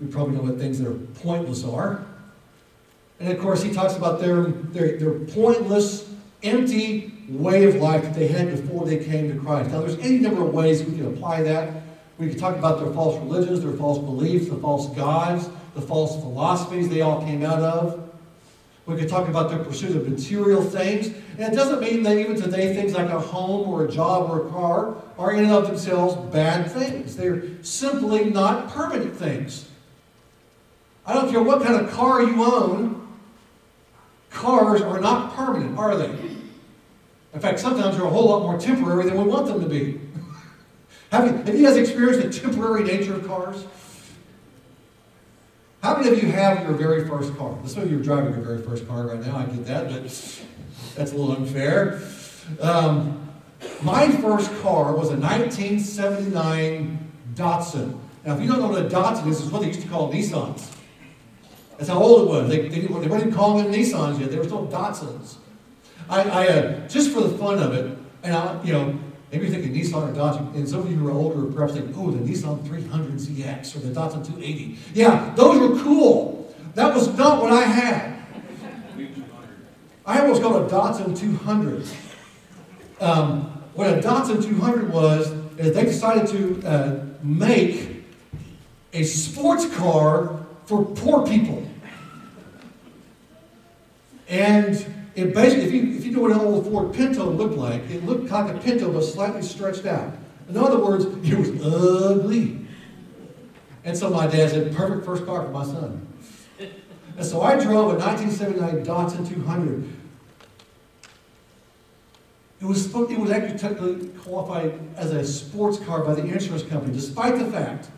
We 0.00 0.08
probably 0.08 0.34
know 0.34 0.42
what 0.42 0.58
things 0.58 0.80
that 0.80 0.88
are 0.88 0.98
pointless 1.22 1.62
are. 1.62 2.04
And 3.20 3.30
of 3.30 3.38
course, 3.38 3.62
he 3.62 3.72
talks 3.72 3.94
about 3.94 4.18
their, 4.18 4.46
their, 4.46 4.98
their 4.98 5.20
pointless, 5.20 6.12
empty 6.42 7.14
way 7.28 7.66
of 7.66 7.76
life 7.76 8.02
that 8.02 8.14
they 8.14 8.26
had 8.26 8.50
before 8.50 8.84
they 8.84 8.98
came 8.98 9.32
to 9.32 9.38
Christ. 9.38 9.70
Now, 9.70 9.78
there's 9.78 9.98
any 9.98 10.18
number 10.18 10.42
of 10.42 10.52
ways 10.52 10.82
we 10.82 10.96
can 10.96 11.06
apply 11.06 11.44
that. 11.44 11.81
We 12.18 12.28
could 12.28 12.38
talk 12.38 12.56
about 12.56 12.78
their 12.78 12.92
false 12.92 13.18
religions, 13.20 13.62
their 13.62 13.72
false 13.72 13.98
beliefs, 13.98 14.48
the 14.48 14.56
false 14.56 14.88
gods, 14.94 15.48
the 15.74 15.80
false 15.80 16.20
philosophies 16.20 16.88
they 16.88 17.00
all 17.00 17.22
came 17.22 17.44
out 17.44 17.60
of. 17.60 18.10
We 18.84 18.96
could 18.96 19.08
talk 19.08 19.28
about 19.28 19.48
their 19.48 19.60
pursuit 19.60 19.96
of 19.96 20.08
material 20.08 20.62
things. 20.62 21.06
And 21.38 21.52
it 21.52 21.56
doesn't 21.56 21.80
mean 21.80 22.02
that 22.02 22.18
even 22.18 22.40
today 22.40 22.74
things 22.74 22.94
like 22.94 23.08
a 23.10 23.20
home 23.20 23.68
or 23.68 23.84
a 23.84 23.90
job 23.90 24.28
or 24.30 24.46
a 24.46 24.50
car 24.50 24.96
are 25.18 25.32
in 25.32 25.44
and 25.44 25.52
of 25.52 25.68
themselves 25.68 26.16
bad 26.32 26.70
things. 26.70 27.16
They're 27.16 27.62
simply 27.62 28.24
not 28.30 28.70
permanent 28.70 29.16
things. 29.16 29.68
I 31.06 31.14
don't 31.14 31.30
care 31.30 31.42
what 31.42 31.62
kind 31.62 31.84
of 31.84 31.90
car 31.90 32.22
you 32.22 32.44
own, 32.44 33.08
cars 34.30 34.82
are 34.82 35.00
not 35.00 35.34
permanent, 35.34 35.78
are 35.78 35.96
they? 35.96 36.10
In 37.34 37.40
fact, 37.40 37.58
sometimes 37.60 37.96
they're 37.96 38.06
a 38.06 38.10
whole 38.10 38.28
lot 38.28 38.42
more 38.42 38.58
temporary 38.58 39.04
than 39.04 39.16
we 39.16 39.24
want 39.24 39.46
them 39.46 39.60
to 39.60 39.68
be. 39.68 40.00
Have 41.12 41.26
you, 41.26 41.32
have 41.44 41.54
you 41.54 41.66
guys 41.66 41.76
experienced 41.76 42.22
the 42.22 42.48
temporary 42.48 42.84
nature 42.84 43.14
of 43.14 43.26
cars? 43.26 43.66
How 45.82 45.98
many 45.98 46.08
of 46.08 46.22
you 46.22 46.32
have 46.32 46.62
your 46.62 46.72
very 46.72 47.06
first 47.06 47.36
car? 47.36 47.54
Some 47.66 47.82
of 47.82 47.90
you 47.90 48.00
are 48.00 48.02
driving 48.02 48.32
your 48.32 48.42
very 48.42 48.62
first 48.62 48.88
car 48.88 49.08
right 49.08 49.20
now. 49.20 49.36
I 49.36 49.44
get 49.44 49.66
that, 49.66 49.90
but 49.90 50.04
that's 50.04 51.12
a 51.12 51.14
little 51.14 51.36
unfair. 51.36 52.00
Um, 52.62 53.28
my 53.82 54.08
first 54.08 54.50
car 54.62 54.96
was 54.96 55.10
a 55.10 55.16
1979 55.18 57.12
Datsun. 57.34 57.98
Now, 58.24 58.34
if 58.34 58.40
you 58.40 58.48
don't 58.48 58.60
know 58.60 58.68
what 58.68 58.80
a 58.80 58.88
Datsun 58.88 59.26
is, 59.26 59.42
it's 59.42 59.50
what 59.50 59.60
they 59.60 59.68
used 59.68 59.82
to 59.82 59.88
call 59.88 60.10
Nissans. 60.10 60.74
That's 61.76 61.90
how 61.90 61.98
old 61.98 62.22
it 62.22 62.28
was. 62.30 62.48
They, 62.48 62.68
they, 62.68 62.80
they 62.80 62.86
weren't 62.86 63.04
even 63.04 63.32
calling 63.34 63.70
them 63.70 63.74
Nissans 63.74 64.18
yet. 64.18 64.30
They 64.30 64.38
were 64.38 64.44
still 64.44 64.66
Datsuns. 64.66 65.34
I, 66.08 66.22
I 66.22 66.48
uh, 66.48 66.88
just 66.88 67.10
for 67.12 67.20
the 67.20 67.36
fun 67.36 67.58
of 67.58 67.74
it, 67.74 67.98
and 68.22 68.34
I, 68.34 68.64
you 68.64 68.72
know, 68.72 68.98
Maybe 69.32 69.46
you're 69.46 69.54
thinking 69.54 69.74
Nissan 69.74 70.10
or 70.10 70.14
Dodge, 70.14 70.38
and 70.54 70.68
some 70.68 70.80
of 70.80 70.90
you 70.90 70.96
who 70.96 71.08
are 71.08 71.12
older 71.12 71.50
perhaps 71.50 71.72
think, 71.72 71.96
oh, 71.96 72.10
the 72.10 72.18
Nissan 72.18 72.62
300ZX 72.68 73.76
or 73.76 73.78
the 73.78 73.88
Datsun 73.88 74.26
280. 74.26 74.76
Yeah, 74.92 75.32
those 75.34 75.58
were 75.58 75.82
cool. 75.82 76.54
That 76.74 76.94
was 76.94 77.16
not 77.16 77.40
what 77.40 77.50
I 77.50 77.62
had. 77.62 78.12
I 80.04 80.26
what's 80.26 80.38
called 80.38 80.70
a 80.70 80.74
Datsun 80.74 81.18
200. 81.18 81.88
Um, 83.00 83.44
what 83.72 83.88
a 83.88 84.02
Datsun 84.02 84.44
200 84.44 84.92
was 84.92 85.30
is 85.56 85.74
they 85.74 85.84
decided 85.84 86.26
to 86.28 86.68
uh, 86.68 87.04
make 87.22 88.04
a 88.92 89.02
sports 89.02 89.64
car 89.76 90.44
for 90.66 90.84
poor 90.84 91.26
people. 91.26 91.66
And 94.28 95.01
it 95.14 95.34
basically, 95.34 95.64
if 95.66 95.72
you, 95.72 95.96
if 95.96 96.04
you 96.06 96.12
know 96.12 96.20
what 96.20 96.32
an 96.32 96.40
old 96.40 96.64
Ford 96.66 96.94
Pinto 96.94 97.28
looked 97.30 97.56
like, 97.56 97.82
it 97.90 98.04
looked 98.04 98.30
like 98.30 98.54
a 98.54 98.58
Pinto 98.58 98.92
but 98.92 99.02
slightly 99.02 99.42
stretched 99.42 99.84
out. 99.84 100.14
In 100.48 100.56
other 100.56 100.82
words, 100.82 101.04
it 101.04 101.38
was 101.38 101.50
ugly. 101.62 102.66
And 103.84 103.96
so 103.96 104.10
my 104.10 104.26
dad 104.26 104.50
said, 104.50 104.74
perfect 104.74 105.04
first 105.04 105.26
car 105.26 105.44
for 105.44 105.50
my 105.50 105.64
son. 105.64 106.06
And 107.16 107.26
so 107.26 107.42
I 107.42 107.62
drove 107.62 107.92
a 107.92 107.98
1979 107.98 108.84
Datsun 108.86 109.28
200. 109.28 109.88
It 112.60 112.64
was, 112.64 112.86
it 112.86 113.18
was 113.18 113.30
actually 113.30 113.58
technically 113.58 114.08
qualified 114.20 114.78
as 114.96 115.10
a 115.10 115.24
sports 115.26 115.78
car 115.78 116.04
by 116.04 116.14
the 116.14 116.24
insurance 116.24 116.62
company, 116.62 116.94
despite 116.94 117.38
the 117.38 117.46
fact 117.46 117.90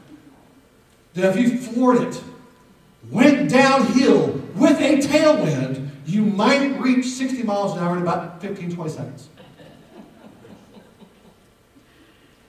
that 1.13 1.37
if 1.37 1.43
you 1.43 1.59
floored 1.59 2.03
it, 2.03 2.23
went 3.11 3.51
downhill 3.51 4.29
with 4.57 4.81
a 4.81 4.97
tailwind, 4.99 5.84
you 6.05 6.25
might 6.25 6.81
reach 6.81 7.07
60 7.07 7.43
miles 7.43 7.77
an 7.77 7.79
hour 7.79 7.97
in 7.97 8.03
about 8.03 8.41
15, 8.41 8.75
20 8.75 8.91
seconds. 8.91 9.29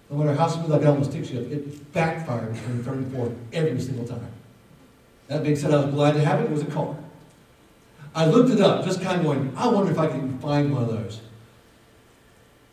No 0.10 0.18
matter 0.18 0.36
how 0.36 0.48
smooth 0.48 0.70
that 0.70 0.82
gun 0.82 1.00
the 1.00 1.06
stick 1.06 1.26
shift, 1.26 1.52
it 1.52 1.94
backfired 1.94 2.54
between 2.54 2.84
third 2.84 2.98
and 2.98 3.13
fourth 3.13 3.34
every 3.52 3.80
single 3.82 4.06
time. 4.08 4.32
That 5.28 5.44
being 5.44 5.56
said, 5.56 5.74
I 5.74 5.86
was 5.86 5.94
glad 5.94 6.13
to 6.13 6.24
have 6.24 6.41
it. 6.41 6.46
It 6.46 6.52
was 6.52 6.62
a 6.62 6.65
car. 6.65 6.96
I 8.13 8.26
looked 8.26 8.50
it 8.50 8.62
up, 8.62 8.86
just 8.86 9.02
kind 9.02 9.20
of 9.20 9.26
going, 9.26 9.54
I 9.58 9.68
wonder 9.68 9.91
if 9.91 9.98
I 9.98 10.08
can 10.08 10.38
find 10.39 10.72
one 10.74 10.84
of 10.84 10.89
those. 10.89 11.22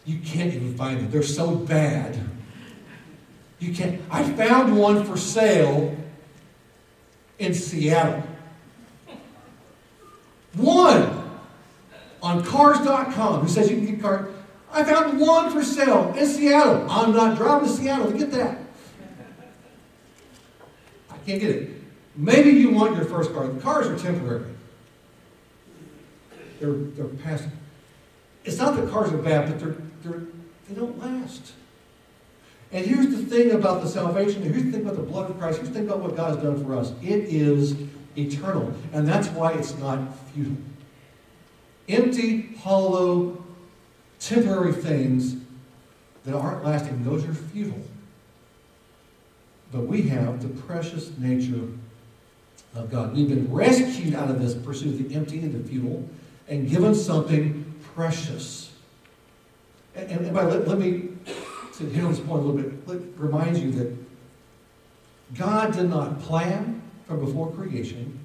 You 0.04 0.18
can't 0.18 0.52
even 0.52 0.74
find 0.76 0.98
them. 0.98 1.10
They're 1.10 1.22
so 1.22 1.54
bad. 1.54 2.18
You 3.58 3.72
can't. 3.72 4.00
I 4.10 4.24
found 4.32 4.76
one 4.76 5.04
for 5.04 5.16
sale 5.16 5.96
in 7.38 7.54
Seattle. 7.54 8.24
One 10.54 11.30
on 12.22 12.44
cars.com 12.44 13.40
who 13.40 13.48
says 13.48 13.70
you 13.70 13.76
can 13.76 13.86
get 13.86 14.02
cars. 14.02 14.34
I 14.70 14.84
found 14.84 15.20
one 15.20 15.50
for 15.50 15.62
sale 15.62 16.14
in 16.16 16.26
Seattle. 16.26 16.86
I'm 16.90 17.12
not 17.12 17.36
driving 17.36 17.68
to 17.68 17.74
Seattle 17.74 18.10
to 18.10 18.16
get 18.16 18.30
that. 18.32 18.58
I 21.10 21.16
can't 21.26 21.40
get 21.40 21.50
it. 21.50 21.70
Maybe 22.16 22.50
you 22.50 22.70
want 22.70 22.96
your 22.96 23.04
first 23.04 23.32
car. 23.32 23.46
The 23.48 23.60
cars 23.60 23.86
are 23.86 23.98
temporary. 23.98 24.44
They're, 26.60 26.72
they're 26.72 27.06
past. 27.06 27.48
It's 28.44 28.58
not 28.58 28.76
that 28.76 28.90
cars 28.90 29.12
are 29.12 29.18
bad, 29.18 29.50
but 29.50 29.60
they're, 29.60 29.76
they're, 30.02 30.22
they 30.68 30.74
don't 30.74 30.98
last. 30.98 31.52
And 32.70 32.86
here's 32.86 33.08
the 33.08 33.18
thing 33.18 33.50
about 33.52 33.82
the 33.82 33.88
salvation, 33.88 34.42
here's 34.42 34.64
the 34.64 34.72
thing 34.72 34.82
about 34.82 34.96
the 34.96 35.02
blood 35.02 35.30
of 35.30 35.38
Christ, 35.38 35.58
here's 35.58 35.68
the 35.68 35.74
thing 35.74 35.86
about 35.86 36.00
what 36.00 36.16
God 36.16 36.34
has 36.34 36.42
done 36.42 36.64
for 36.64 36.74
us. 36.74 36.92
It 37.02 37.24
is 37.24 37.76
eternal. 38.16 38.72
And 38.92 39.06
that's 39.06 39.28
why 39.28 39.52
it's 39.52 39.76
not 39.78 40.00
futile. 40.28 40.56
Empty, 41.88 42.54
hollow, 42.60 43.44
temporary 44.20 44.72
things 44.72 45.36
that 46.24 46.34
aren't 46.34 46.64
lasting, 46.64 47.04
those 47.04 47.24
are 47.24 47.34
futile. 47.34 47.82
But 49.72 49.86
we 49.86 50.02
have 50.02 50.42
the 50.42 50.48
precious 50.62 51.16
nature 51.18 51.68
of 52.74 52.90
God. 52.90 53.14
We've 53.14 53.28
been 53.28 53.52
rescued 53.52 54.14
out 54.14 54.30
of 54.30 54.40
this 54.40 54.54
pursuit 54.54 55.00
of 55.00 55.08
the 55.08 55.14
empty 55.14 55.40
and 55.40 55.52
the 55.52 55.68
futile 55.68 56.08
and 56.48 56.68
given 56.68 56.94
something 56.94 57.74
precious. 57.94 58.70
And, 59.94 60.10
and 60.10 60.34
by, 60.34 60.44
let, 60.44 60.68
let 60.68 60.78
me 60.78 61.08
to 61.78 61.84
hit 61.84 62.04
on 62.04 62.10
this 62.10 62.20
point 62.20 62.42
a 62.42 62.46
little 62.46 62.60
bit, 62.60 62.88
let, 62.88 63.00
remind 63.18 63.56
you 63.56 63.72
that 63.72 63.96
God 65.34 65.72
did 65.72 65.88
not 65.88 66.20
plan 66.20 66.81
from 67.12 67.24
before 67.24 67.52
creation. 67.52 68.18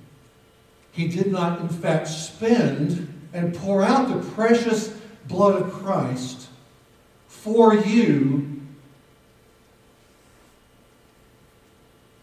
He 0.92 1.08
did 1.08 1.32
not, 1.32 1.62
in 1.62 1.70
fact, 1.70 2.08
spend 2.08 3.14
and 3.34 3.54
pour 3.54 3.84
out 3.84 4.08
the 4.08 4.30
precious 4.32 4.90
blood 5.28 5.62
of 5.62 5.72
Christ 5.74 6.48
for 7.28 7.76
you 7.76 8.62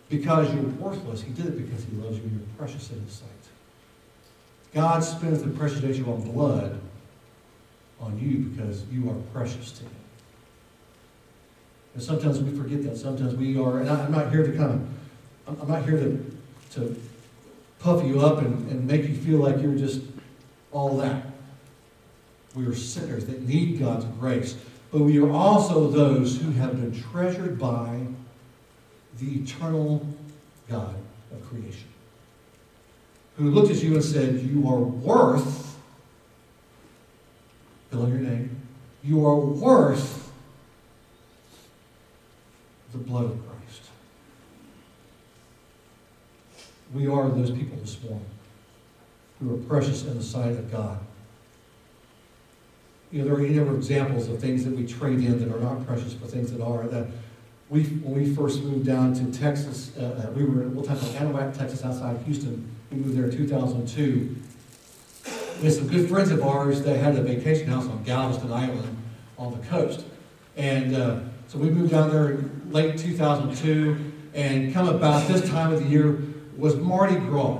because 0.08 0.52
you're 0.52 0.62
worthless. 0.64 1.22
He 1.22 1.32
did 1.32 1.46
it 1.46 1.56
because 1.56 1.84
he 1.84 1.96
loves 1.96 2.16
you 2.16 2.24
and 2.24 2.32
you're 2.32 2.56
precious 2.56 2.90
in 2.90 3.00
his 3.00 3.12
sight. 3.12 3.28
God 4.72 5.04
spends 5.04 5.42
the 5.42 5.50
precious 5.50 5.82
nature 5.82 6.08
on 6.10 6.22
blood 6.32 6.80
on 8.00 8.18
you 8.18 8.38
because 8.38 8.84
you 8.90 9.08
are 9.08 9.14
precious 9.32 9.70
to 9.72 9.84
him. 9.84 9.90
And 11.94 12.02
sometimes 12.02 12.40
we 12.40 12.56
forget 12.58 12.82
that. 12.84 12.96
Sometimes 12.96 13.36
we 13.36 13.56
are, 13.56 13.78
and 13.78 13.88
I, 13.88 14.04
am 14.04 14.12
not 14.12 14.32
here 14.32 14.44
to 14.44 14.56
kind 14.56 14.88
of, 15.46 15.60
I'm 15.62 15.68
not 15.68 15.84
here 15.84 15.98
to, 15.98 16.33
to 16.74 16.96
puff 17.78 18.04
you 18.04 18.20
up 18.20 18.38
and, 18.38 18.70
and 18.70 18.86
make 18.86 19.02
you 19.02 19.14
feel 19.14 19.38
like 19.38 19.60
you're 19.60 19.74
just 19.74 20.00
all 20.72 20.96
that. 20.98 21.26
We 22.54 22.66
are 22.66 22.74
sinners 22.74 23.26
that 23.26 23.42
need 23.42 23.78
God's 23.78 24.04
grace. 24.18 24.56
But 24.90 25.00
we 25.00 25.18
are 25.18 25.30
also 25.30 25.88
those 25.88 26.40
who 26.40 26.52
have 26.52 26.80
been 26.80 27.00
treasured 27.10 27.58
by 27.58 28.06
the 29.18 29.40
eternal 29.40 30.06
God 30.68 30.94
of 31.32 31.48
creation. 31.48 31.88
Who 33.36 33.50
looked 33.50 33.70
at 33.70 33.82
you 33.82 33.94
and 33.94 34.04
said, 34.04 34.40
You 34.40 34.68
are 34.68 34.78
worth, 34.78 35.76
fill 37.90 38.04
in 38.04 38.10
your 38.10 38.18
name, 38.18 38.60
you 39.02 39.26
are 39.26 39.36
worth 39.36 40.32
the 42.92 42.98
blood 42.98 43.24
of 43.24 43.46
Christ. 43.46 43.53
We 46.94 47.08
are 47.08 47.28
those 47.28 47.50
people 47.50 47.76
this 47.78 48.00
morning 48.04 48.24
who 49.40 49.52
are 49.52 49.58
precious 49.58 50.04
in 50.04 50.16
the 50.16 50.22
sight 50.22 50.52
of 50.52 50.70
God. 50.70 51.00
You 53.10 53.18
know, 53.18 53.24
there 53.24 53.34
are 53.34 53.40
any 53.40 53.54
number 53.54 53.72
of 53.72 53.78
examples 53.78 54.28
of 54.28 54.40
things 54.40 54.64
that 54.64 54.76
we 54.76 54.86
trade 54.86 55.18
in 55.18 55.40
that 55.40 55.52
are 55.52 55.60
not 55.60 55.84
precious, 55.86 56.14
but 56.14 56.30
things 56.30 56.52
that 56.52 56.62
are. 56.62 56.84
That 56.84 57.08
we, 57.68 57.82
when 57.82 58.14
we 58.14 58.32
first 58.32 58.62
moved 58.62 58.86
down 58.86 59.12
to 59.14 59.36
Texas, 59.36 59.90
uh, 59.98 60.28
uh 60.28 60.30
we 60.32 60.44
were 60.44 60.62
in 60.62 60.74
town 60.84 60.98
called 60.98 61.14
Anahuac, 61.16 61.58
Texas, 61.58 61.84
outside 61.84 62.14
of 62.14 62.24
Houston. 62.26 62.70
We 62.92 62.98
moved 62.98 63.18
there 63.18 63.24
in 63.24 63.36
2002. 63.36 64.36
We 65.58 65.64
had 65.64 65.72
some 65.72 65.88
good 65.88 66.08
friends 66.08 66.30
of 66.30 66.44
ours 66.44 66.82
that 66.82 66.96
had 66.98 67.16
a 67.16 67.22
vacation 67.22 67.66
house 67.66 67.86
on 67.86 68.04
Galveston 68.04 68.52
Island 68.52 68.96
on 69.36 69.58
the 69.58 69.66
coast. 69.66 70.04
And 70.56 70.94
uh, 70.94 71.20
so 71.48 71.58
we 71.58 71.70
moved 71.70 71.90
down 71.90 72.10
there 72.10 72.30
in 72.32 72.70
late 72.70 72.98
2002, 72.98 74.12
and 74.32 74.72
come 74.72 74.88
about 74.88 75.26
this 75.26 75.48
time 75.48 75.72
of 75.72 75.82
the 75.82 75.88
year 75.88 76.18
was 76.58 76.76
Mardi 76.76 77.16
Gras. 77.16 77.58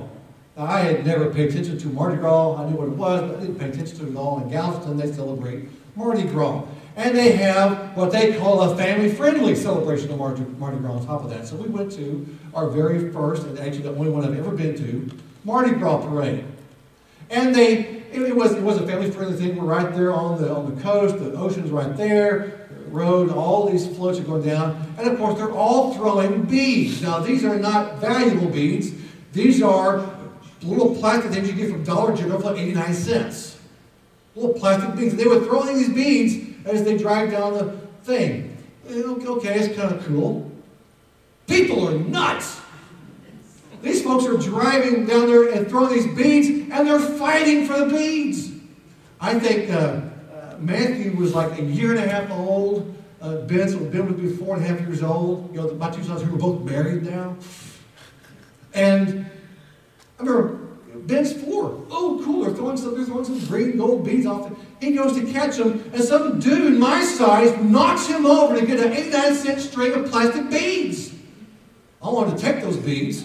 I 0.56 0.80
had 0.80 1.04
never 1.04 1.32
paid 1.32 1.50
attention 1.50 1.78
to 1.78 1.88
Mardi 1.88 2.16
Gras. 2.16 2.56
I 2.56 2.68
knew 2.68 2.76
what 2.76 2.88
it 2.88 2.96
was, 2.96 3.22
but 3.22 3.38
I 3.38 3.40
didn't 3.40 3.58
pay 3.58 3.68
attention 3.68 3.98
to 3.98 4.06
it 4.06 4.10
at 4.10 4.16
all. 4.16 4.40
In 4.40 4.50
Galveston, 4.50 4.96
they 4.96 5.10
celebrate 5.12 5.68
Mardi 5.96 6.22
Gras. 6.22 6.62
And 6.96 7.16
they 7.16 7.32
have 7.32 7.96
what 7.96 8.12
they 8.12 8.36
call 8.36 8.60
a 8.62 8.76
family-friendly 8.76 9.56
celebration 9.56 10.12
of 10.12 10.18
Mardi, 10.18 10.42
Mardi 10.58 10.78
Gras 10.78 10.92
on 10.92 11.06
top 11.06 11.24
of 11.24 11.30
that. 11.30 11.46
So 11.48 11.56
we 11.56 11.68
went 11.68 11.90
to 11.92 12.24
our 12.54 12.68
very 12.68 13.10
first, 13.10 13.42
and 13.44 13.58
actually 13.58 13.82
the 13.82 13.94
only 13.96 14.10
one 14.10 14.24
I've 14.24 14.38
ever 14.38 14.52
been 14.52 14.76
to, 14.76 15.10
Mardi 15.42 15.72
Gras 15.72 16.06
parade. 16.06 16.44
And 17.30 17.52
they, 17.52 18.04
it, 18.12 18.36
was, 18.36 18.52
it 18.52 18.62
was 18.62 18.76
a 18.76 18.86
family-friendly 18.86 19.36
thing. 19.36 19.56
We're 19.56 19.64
right 19.64 19.92
there 19.92 20.12
on 20.12 20.40
the, 20.40 20.54
on 20.54 20.72
the 20.72 20.80
coast. 20.80 21.18
The 21.18 21.32
ocean's 21.32 21.72
right 21.72 21.96
there 21.96 22.63
road, 22.94 23.30
all 23.30 23.70
these 23.70 23.86
floats 23.96 24.18
are 24.18 24.22
going 24.22 24.46
down, 24.46 24.94
and 24.96 25.08
of 25.08 25.18
course 25.18 25.36
they're 25.36 25.52
all 25.52 25.94
throwing 25.94 26.42
beads. 26.42 27.02
Now 27.02 27.18
these 27.18 27.44
are 27.44 27.58
not 27.58 27.98
valuable 27.98 28.48
beads. 28.48 28.92
These 29.32 29.62
are 29.62 30.08
little 30.62 30.94
plastic 30.94 31.32
things 31.32 31.48
you 31.48 31.54
get 31.54 31.70
from 31.70 31.84
Dollar 31.84 32.16
General 32.16 32.40
for 32.40 32.52
like 32.52 32.60
89 32.60 32.94
cents. 32.94 33.58
Little 34.34 34.54
plastic 34.54 34.96
beads. 34.96 35.16
They 35.16 35.26
were 35.26 35.44
throwing 35.44 35.76
these 35.76 35.90
beads 35.90 36.66
as 36.66 36.84
they 36.84 36.96
drive 36.96 37.30
down 37.30 37.54
the 37.54 37.76
thing. 38.04 38.56
Okay, 38.88 39.58
it's 39.58 39.76
kind 39.76 39.94
of 39.94 40.04
cool. 40.06 40.50
People 41.46 41.88
are 41.88 41.98
nuts. 41.98 42.60
These 43.82 44.02
folks 44.02 44.24
are 44.24 44.38
driving 44.38 45.04
down 45.04 45.26
there 45.26 45.52
and 45.52 45.68
throwing 45.68 45.92
these 45.92 46.06
beads, 46.06 46.48
and 46.48 46.88
they're 46.88 46.98
fighting 46.98 47.66
for 47.66 47.78
the 47.78 47.86
beads. 47.86 48.50
I 49.20 49.38
think 49.38 49.70
uh, 49.70 50.00
Matthew 50.64 51.16
was 51.16 51.34
like 51.34 51.58
a 51.58 51.62
year 51.62 51.90
and 51.90 52.00
a 52.00 52.08
half 52.08 52.30
old. 52.30 52.94
Uh, 53.20 53.36
ben, 53.42 53.90
Ben 53.90 54.06
would 54.06 54.20
be 54.20 54.28
four 54.28 54.56
and 54.56 54.64
a 54.64 54.68
half 54.68 54.80
years 54.80 55.02
old. 55.02 55.54
You 55.54 55.62
know, 55.62 55.74
my 55.74 55.90
two 55.90 56.02
sons 56.02 56.22
who 56.22 56.34
are 56.34 56.38
both 56.38 56.62
married 56.62 57.02
now. 57.04 57.36
And 58.72 59.26
I 60.18 60.22
remember 60.22 60.64
Ben's 61.06 61.32
four. 61.32 61.84
Oh, 61.90 62.20
cool. 62.24 62.44
They're 62.44 62.54
throwing 62.54 62.76
some, 62.76 62.94
they're 62.94 63.04
throwing 63.04 63.24
some 63.24 63.38
green 63.46 63.76
gold 63.76 64.04
beads 64.04 64.26
off. 64.26 64.52
He 64.80 64.92
goes 64.92 65.18
to 65.18 65.32
catch 65.32 65.56
them, 65.56 65.90
and 65.92 66.02
some 66.02 66.38
dude 66.40 66.78
my 66.78 67.02
size 67.02 67.56
knocks 67.62 68.06
him 68.06 68.26
over 68.26 68.58
to 68.58 68.66
get 68.66 68.80
an 68.80 68.92
89 68.92 69.34
cent 69.34 69.60
string 69.60 69.92
of 69.92 70.10
plastic 70.10 70.50
beads. 70.50 71.12
I 72.02 72.08
wanted 72.08 72.36
to 72.36 72.42
take 72.42 72.62
those 72.62 72.76
beads. 72.76 73.24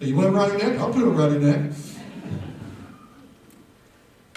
You 0.00 0.14
want 0.16 0.28
them 0.28 0.36
around 0.36 0.48
your 0.50 0.70
neck? 0.70 0.78
I'll 0.78 0.92
put 0.92 1.00
them 1.00 1.18
around 1.18 1.32
your 1.32 1.40
neck. 1.40 1.72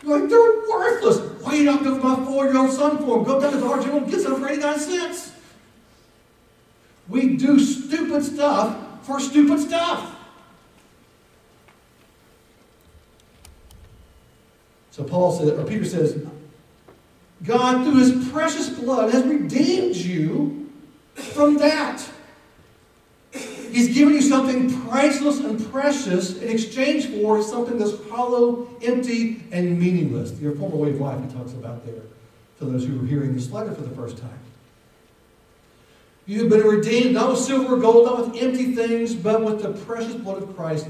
Like, 0.08 0.30
they're 0.30 0.70
worthless. 0.70 1.20
Why 1.44 1.56
you 1.56 1.66
not 1.66 1.84
for 1.84 1.92
my 1.92 2.26
four-year-old 2.26 2.72
son 2.72 2.98
for 3.00 3.18
him? 3.18 3.26
Go 3.26 3.42
down 3.42 3.52
to 3.52 3.60
Dollar 3.60 3.82
General 3.82 3.98
and 4.04 4.10
get 4.10 4.22
some 4.22 4.40
for 4.40 4.48
89 4.48 4.80
cents. 4.80 5.34
We 7.10 7.36
do 7.36 7.60
stupid 7.60 8.24
stuff 8.24 9.06
for 9.06 9.20
stupid 9.20 9.60
stuff. 9.60 10.16
So 14.92 15.04
Paul 15.04 15.38
said, 15.38 15.60
or 15.60 15.64
Peter 15.64 15.86
says, 15.86 16.26
God, 17.44 17.84
through 17.84 18.00
his 18.00 18.30
precious 18.30 18.70
blood, 18.70 19.14
has 19.14 19.24
redeemed 19.26 19.96
you 19.96 20.70
from 21.16 21.58
that. 21.58 22.02
He's 23.78 23.94
given 23.94 24.16
you 24.16 24.24
something 24.24 24.76
priceless 24.88 25.40
and 25.40 25.64
precious 25.72 26.42
in 26.42 26.50
exchange 26.50 27.10
for 27.10 27.44
something 27.44 27.78
that's 27.78 27.94
hollow, 28.10 28.68
empty, 28.82 29.44
and 29.52 29.80
meaningless. 29.80 30.32
Your 30.40 30.56
former 30.56 30.78
way 30.78 30.90
of 30.90 31.00
life, 31.00 31.24
he 31.24 31.32
talks 31.32 31.54
about 31.54 31.86
there, 31.86 32.02
for 32.58 32.66
those 32.66 32.88
who 32.88 33.00
are 33.00 33.06
hearing 33.06 33.36
this 33.36 33.52
letter 33.52 33.72
for 33.76 33.82
the 33.82 33.96
first 33.96 34.18
time. 34.18 34.40
You 36.26 36.40
have 36.40 36.50
been 36.50 36.64
redeemed 36.66 37.14
not 37.14 37.30
with 37.30 37.38
silver 37.38 37.76
or 37.76 37.78
gold, 37.78 38.08
not 38.08 38.32
with 38.32 38.42
empty 38.42 38.74
things, 38.74 39.14
but 39.14 39.44
with 39.44 39.62
the 39.62 39.74
precious 39.86 40.16
blood 40.16 40.42
of 40.42 40.56
Christ. 40.56 40.88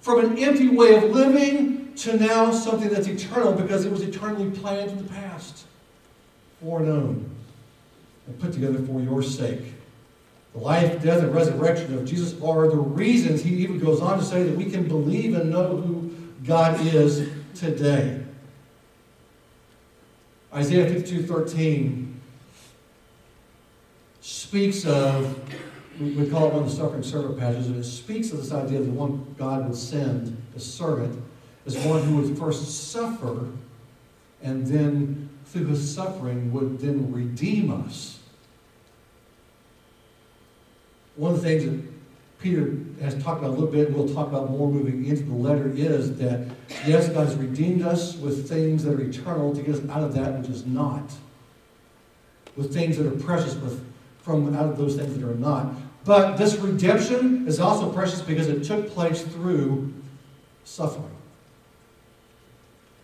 From 0.00 0.24
an 0.24 0.38
empty 0.38 0.68
way 0.68 0.94
of 0.94 1.10
living 1.10 1.92
to 1.96 2.16
now 2.16 2.52
something 2.52 2.88
that's 2.88 3.06
eternal 3.06 3.52
because 3.52 3.84
it 3.84 3.92
was 3.92 4.00
eternally 4.00 4.48
planned 4.48 4.92
in 4.92 4.96
the 4.96 5.12
past, 5.12 5.66
foreknown, 6.62 7.30
and 8.26 8.40
put 8.40 8.54
together 8.54 8.78
for 8.78 8.98
your 9.02 9.22
sake. 9.22 9.74
The 10.52 10.58
life, 10.58 11.02
death, 11.02 11.20
and 11.20 11.34
resurrection 11.34 11.96
of 11.96 12.04
Jesus 12.04 12.40
are 12.42 12.68
the 12.68 12.76
reasons 12.76 13.42
he 13.42 13.54
even 13.56 13.78
goes 13.78 14.00
on 14.00 14.18
to 14.18 14.24
say 14.24 14.42
that 14.42 14.56
we 14.56 14.64
can 14.64 14.88
believe 14.88 15.34
and 15.34 15.50
know 15.50 15.76
who 15.76 16.10
God 16.44 16.80
is 16.86 17.28
today. 17.54 18.24
Isaiah 20.52 20.88
52 20.88 21.22
13 21.22 22.20
speaks 24.20 24.84
of, 24.84 25.38
we 26.00 26.28
call 26.28 26.48
it 26.48 26.54
one 26.54 26.64
of 26.64 26.70
the 26.70 26.74
suffering 26.74 27.04
servant 27.04 27.38
passages, 27.38 27.68
and 27.68 27.76
it 27.76 27.84
speaks 27.84 28.32
of 28.32 28.38
this 28.38 28.52
idea 28.52 28.80
that 28.80 28.90
one 28.90 29.34
God 29.38 29.68
would 29.68 29.76
send, 29.76 30.36
a 30.56 30.60
servant, 30.60 31.22
as 31.66 31.76
one 31.78 32.02
who 32.02 32.16
would 32.16 32.36
first 32.36 32.90
suffer 32.90 33.46
and 34.42 34.66
then 34.66 35.28
through 35.46 35.66
his 35.66 35.94
suffering 35.94 36.52
would 36.52 36.78
then 36.78 37.12
redeem 37.12 37.70
us 37.84 38.19
one 41.16 41.34
of 41.34 41.42
the 41.42 41.48
things 41.48 41.64
that 41.64 41.90
Peter 42.40 42.78
has 43.02 43.22
talked 43.22 43.40
about 43.40 43.50
a 43.50 43.52
little 43.52 43.66
bit, 43.66 43.88
and 43.88 43.96
we'll 43.96 44.12
talk 44.12 44.28
about 44.28 44.50
more 44.50 44.70
moving 44.70 45.04
into 45.04 45.24
the 45.24 45.34
letter, 45.34 45.70
is 45.74 46.16
that 46.16 46.48
yes, 46.86 47.08
God 47.08 47.26
has 47.26 47.36
redeemed 47.36 47.82
us 47.82 48.16
with 48.16 48.48
things 48.48 48.84
that 48.84 48.94
are 48.94 49.00
eternal 49.00 49.54
to 49.54 49.62
get 49.62 49.74
us 49.74 49.90
out 49.90 50.02
of 50.02 50.14
that 50.14 50.38
which 50.38 50.48
is 50.48 50.64
not. 50.64 51.12
With 52.56 52.72
things 52.72 52.96
that 52.96 53.06
are 53.06 53.16
precious 53.22 53.54
with, 53.56 53.84
from 54.22 54.54
out 54.54 54.66
of 54.66 54.78
those 54.78 54.96
things 54.96 55.18
that 55.18 55.26
are 55.26 55.34
not. 55.34 55.74
But 56.04 56.36
this 56.36 56.56
redemption 56.56 57.46
is 57.46 57.60
also 57.60 57.92
precious 57.92 58.22
because 58.22 58.48
it 58.48 58.64
took 58.64 58.90
place 58.90 59.22
through 59.22 59.92
suffering. 60.64 61.10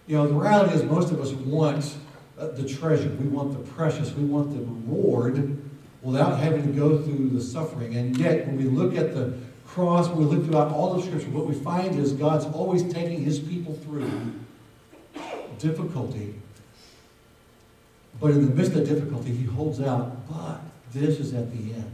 You 0.06 0.16
know, 0.16 0.26
the 0.26 0.34
reality 0.34 0.74
is 0.74 0.82
most 0.84 1.12
of 1.12 1.20
us 1.20 1.32
want 1.32 1.94
uh, 2.38 2.48
the 2.48 2.66
treasure. 2.66 3.08
We 3.20 3.28
want 3.28 3.52
the 3.52 3.70
precious. 3.72 4.12
We 4.12 4.24
want 4.24 4.50
the 4.50 4.60
reward 4.60 5.58
without 6.02 6.38
having 6.38 6.62
to 6.62 6.72
go 6.72 7.02
through 7.02 7.30
the 7.30 7.40
suffering. 7.40 7.96
And 7.96 8.16
yet, 8.16 8.46
when 8.46 8.56
we 8.56 8.64
look 8.64 8.96
at 8.96 9.14
the 9.14 9.38
cross, 9.66 10.08
when 10.08 10.18
we 10.18 10.36
look 10.36 10.46
throughout 10.46 10.72
all 10.72 10.94
the 10.94 11.02
scripture, 11.02 11.30
what 11.30 11.46
we 11.46 11.54
find 11.54 11.98
is 11.98 12.12
God's 12.12 12.44
always 12.46 12.82
taking 12.92 13.22
his 13.22 13.38
people 13.38 13.74
through 13.74 14.10
difficulty. 15.58 16.34
But 18.20 18.30
in 18.30 18.48
the 18.48 18.54
midst 18.54 18.72
of 18.72 18.88
difficulty, 18.88 19.34
he 19.34 19.44
holds 19.44 19.80
out, 19.80 20.28
but 20.28 20.60
this 20.92 21.18
is 21.18 21.34
at 21.34 21.50
the 21.52 21.74
end. 21.74 21.92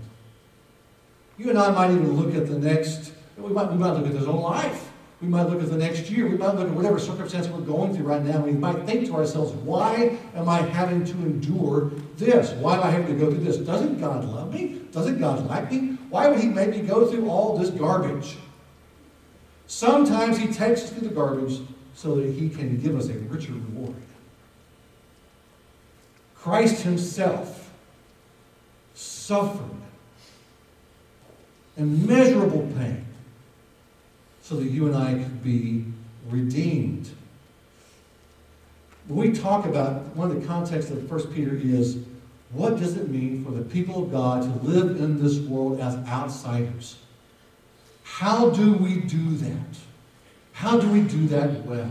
You 1.38 1.50
and 1.50 1.58
I 1.58 1.70
might 1.72 1.90
even 1.90 2.12
look 2.12 2.34
at 2.34 2.46
the 2.46 2.58
next, 2.58 3.12
we 3.36 3.52
might, 3.52 3.70
we 3.70 3.78
might 3.78 3.92
look 3.92 4.06
at 4.06 4.12
his 4.12 4.26
own 4.26 4.40
life. 4.40 4.91
We 5.22 5.28
might 5.28 5.44
look 5.44 5.62
at 5.62 5.70
the 5.70 5.76
next 5.76 6.10
year. 6.10 6.26
We 6.26 6.36
might 6.36 6.56
look 6.56 6.66
at 6.66 6.74
whatever 6.74 6.98
circumstance 6.98 7.46
we're 7.46 7.60
going 7.60 7.94
through 7.94 8.06
right 8.06 8.22
now. 8.22 8.40
We 8.40 8.50
might 8.50 8.84
think 8.86 9.06
to 9.06 9.14
ourselves, 9.14 9.52
why 9.52 10.18
am 10.34 10.48
I 10.48 10.62
having 10.62 11.04
to 11.04 11.12
endure 11.12 11.92
this? 12.16 12.50
Why 12.54 12.76
am 12.76 12.82
I 12.82 12.90
having 12.90 13.06
to 13.06 13.14
go 13.14 13.30
through 13.30 13.44
this? 13.44 13.56
Doesn't 13.58 14.00
God 14.00 14.24
love 14.24 14.52
me? 14.52 14.82
Doesn't 14.90 15.20
God 15.20 15.48
like 15.48 15.70
me? 15.70 15.96
Why 16.10 16.26
would 16.26 16.40
He 16.40 16.48
make 16.48 16.70
me 16.70 16.80
go 16.80 17.06
through 17.06 17.30
all 17.30 17.56
this 17.56 17.70
garbage? 17.70 18.36
Sometimes 19.68 20.38
He 20.38 20.48
takes 20.48 20.82
us 20.82 20.90
through 20.90 21.06
the 21.08 21.14
garbage 21.14 21.60
so 21.94 22.16
that 22.16 22.26
He 22.26 22.48
can 22.48 22.80
give 22.80 22.96
us 22.96 23.08
a 23.08 23.14
richer 23.14 23.52
reward. 23.52 23.94
Christ 26.34 26.82
Himself 26.82 27.70
suffered 28.94 29.70
immeasurable 31.76 32.68
pain 32.76 33.01
so 34.42 34.56
that 34.56 34.64
you 34.64 34.86
and 34.86 34.96
I 34.96 35.14
could 35.14 35.42
be 35.42 35.84
redeemed. 36.28 37.10
When 39.08 39.30
we 39.30 39.36
talk 39.36 39.64
about 39.64 40.14
one 40.16 40.30
of 40.30 40.40
the 40.40 40.46
contexts 40.46 40.90
of 40.90 41.10
1 41.10 41.32
Peter 41.32 41.56
is 41.56 41.98
what 42.50 42.78
does 42.78 42.96
it 42.96 43.08
mean 43.08 43.44
for 43.44 43.50
the 43.50 43.62
people 43.62 44.04
of 44.04 44.12
God 44.12 44.42
to 44.42 44.68
live 44.68 45.00
in 45.00 45.22
this 45.22 45.38
world 45.38 45.80
as 45.80 45.94
outsiders? 46.06 46.96
How 48.02 48.50
do 48.50 48.74
we 48.74 49.00
do 49.00 49.36
that? 49.36 49.78
How 50.52 50.78
do 50.78 50.88
we 50.88 51.00
do 51.00 51.26
that 51.28 51.64
well? 51.64 51.90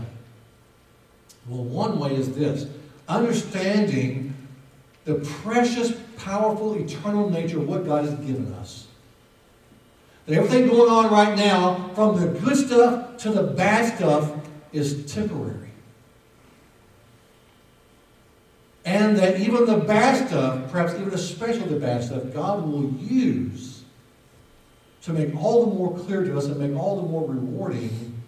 Well, 1.48 1.64
one 1.64 1.98
way 1.98 2.14
is 2.14 2.34
this 2.34 2.68
understanding 3.08 4.34
the 5.04 5.16
precious, 5.16 5.92
powerful, 6.16 6.76
eternal 6.76 7.28
nature 7.28 7.58
of 7.58 7.68
what 7.68 7.84
God 7.84 8.04
has 8.04 8.14
given 8.20 8.52
us. 8.54 8.86
That 10.26 10.36
everything 10.36 10.68
going 10.68 10.90
on 10.90 11.12
right 11.12 11.36
now, 11.36 11.90
from 11.94 12.20
the 12.20 12.38
good 12.40 12.56
stuff 12.56 13.16
to 13.18 13.30
the 13.30 13.42
bad 13.42 13.96
stuff, 13.96 14.32
is 14.72 15.12
temporary. 15.12 15.70
And 18.84 19.16
that 19.18 19.40
even 19.40 19.66
the 19.66 19.76
bad 19.76 20.28
stuff, 20.28 20.70
perhaps 20.70 20.94
even 20.94 21.12
especially 21.12 21.68
the 21.68 21.78
bad 21.78 22.04
stuff, 22.04 22.22
God 22.32 22.64
will 22.66 22.90
use 22.90 23.82
to 25.02 25.12
make 25.12 25.34
all 25.36 25.66
the 25.66 25.74
more 25.74 25.98
clear 25.98 26.24
to 26.24 26.36
us 26.36 26.46
and 26.46 26.58
make 26.58 26.76
all 26.80 26.96
the 26.96 27.08
more 27.08 27.28
rewarding 27.28 28.22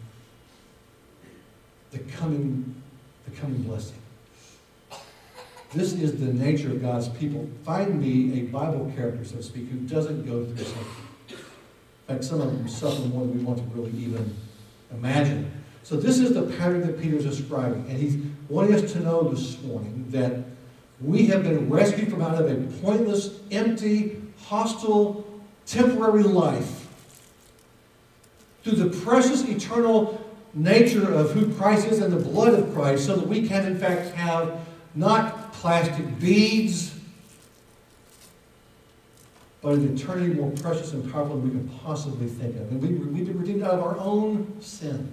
the 1.93 1.99
coming, 2.01 2.83
the 3.25 3.37
coming 3.37 3.63
blessing. 3.63 3.97
This 5.73 5.93
is 5.93 6.21
the 6.21 6.33
nature 6.33 6.71
of 6.71 6.83
God's 6.83 7.09
people. 7.09 7.49
Find 7.65 8.01
me 8.01 8.41
a 8.41 8.45
Bible 8.45 8.93
character, 8.95 9.25
so 9.25 9.37
to 9.37 9.43
speak, 9.43 9.69
who 9.69 9.79
doesn't 9.79 10.25
go 10.25 10.45
through 10.45 10.65
something. 10.65 11.04
In 12.07 12.14
fact, 12.14 12.25
some 12.25 12.40
of 12.40 12.53
them 12.53 12.69
suffer 12.69 13.01
more 13.03 13.21
than 13.21 13.38
we 13.38 13.45
want 13.45 13.59
to 13.59 13.64
really 13.75 13.97
even 13.99 14.37
imagine. 14.90 15.51
So 15.83 15.97
this 15.97 16.19
is 16.19 16.35
the 16.35 16.43
pattern 16.57 16.81
that 16.87 17.01
Peter's 17.01 17.25
describing. 17.25 17.87
And 17.88 17.99
he's 17.99 18.17
wanting 18.49 18.75
us 18.75 18.93
to 18.93 19.01
know 19.01 19.29
this 19.31 19.61
morning 19.62 20.07
that 20.11 20.45
we 21.01 21.27
have 21.27 21.43
been 21.43 21.69
rescued 21.71 22.11
from 22.11 22.23
out 22.23 22.40
of 22.40 22.51
a 22.51 22.57
pointless, 22.81 23.38
empty, 23.51 24.21
hostile, 24.47 25.25
temporary 25.67 26.23
life 26.23 26.88
through 28.62 28.77
the 28.77 28.99
precious, 29.01 29.45
eternal 29.45 30.21
nature 30.55 31.12
of 31.12 31.33
who 31.33 31.53
Christ 31.55 31.87
is 31.88 32.01
and 32.01 32.12
the 32.12 32.23
blood 32.23 32.55
of 32.55 32.73
Christ 32.75 33.07
so 33.07 33.17
that 33.17 33.27
we 33.27 33.47
can, 33.47 33.67
in 33.67 33.79
fact, 33.79 34.14
have 34.14 34.61
not 34.95 35.53
plastic 35.53 36.19
beads 36.19 36.94
but 39.64 39.77
an 39.77 39.96
eternity 39.96 40.35
more 40.35 40.50
precious 40.50 40.92
and 40.92 41.11
powerful 41.11 41.37
than 41.37 41.44
we 41.44 41.50
can 41.50 41.66
possibly 41.79 42.29
think 42.29 42.55
of. 42.57 42.70
And 42.70 42.83
we, 42.83 42.88
we've 42.88 43.27
been 43.27 43.38
redeemed 43.38 43.62
out 43.62 43.72
of 43.72 43.81
our 43.81 43.96
own 43.96 44.61
sin. 44.61 45.11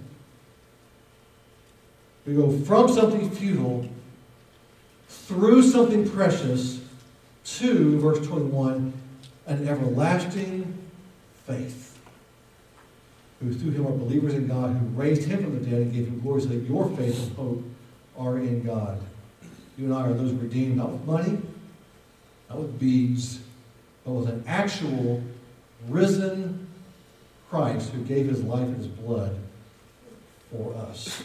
We 2.26 2.34
go 2.34 2.52
from 2.58 2.92
something 2.92 3.30
futile 3.30 3.88
through 5.08 5.62
something 5.62 6.08
precious 6.08 6.82
to, 7.44 7.98
verse 7.98 8.26
21, 8.26 8.92
an 9.46 9.66
everlasting 9.66 10.76
faith. 11.46 11.98
Who 13.40 13.54
through 13.54 13.70
him 13.70 13.86
are 13.86 13.92
believers 13.92 14.34
in 14.34 14.48
God, 14.48 14.76
who 14.76 14.86
raised 14.88 15.24
him 15.24 15.42
from 15.42 15.58
the 15.58 15.64
dead 15.64 15.80
and 15.80 15.92
gave 15.94 16.06
him 16.08 16.20
glory, 16.20 16.42
so 16.42 16.48
that 16.48 16.68
your 16.68 16.94
faith 16.94 17.18
and 17.18 17.36
hope 17.36 17.64
are 18.18 18.36
in 18.36 18.62
God. 18.62 19.00
You 19.78 19.86
and 19.86 19.94
I 19.94 20.02
are 20.08 20.12
those 20.12 20.32
redeemed, 20.32 20.76
not 20.76 20.92
with 20.92 21.04
money, 21.06 21.38
not 22.50 22.58
with 22.58 22.78
beads, 22.78 23.40
but 24.04 24.12
with 24.12 24.28
an 24.28 24.44
actual 24.46 25.22
risen 25.88 26.66
Christ 27.50 27.90
who 27.90 28.02
gave 28.04 28.28
his 28.28 28.42
life 28.42 28.62
and 28.62 28.76
his 28.76 28.86
blood 28.86 29.36
for 30.50 30.74
us. 30.74 31.22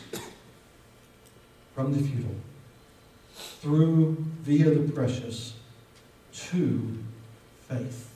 From 1.73 1.93
the 1.93 1.99
futile, 1.99 2.35
through 3.61 4.17
via 4.41 4.71
the 4.71 4.91
precious, 4.91 5.53
to 6.33 6.97
faith. 7.69 8.06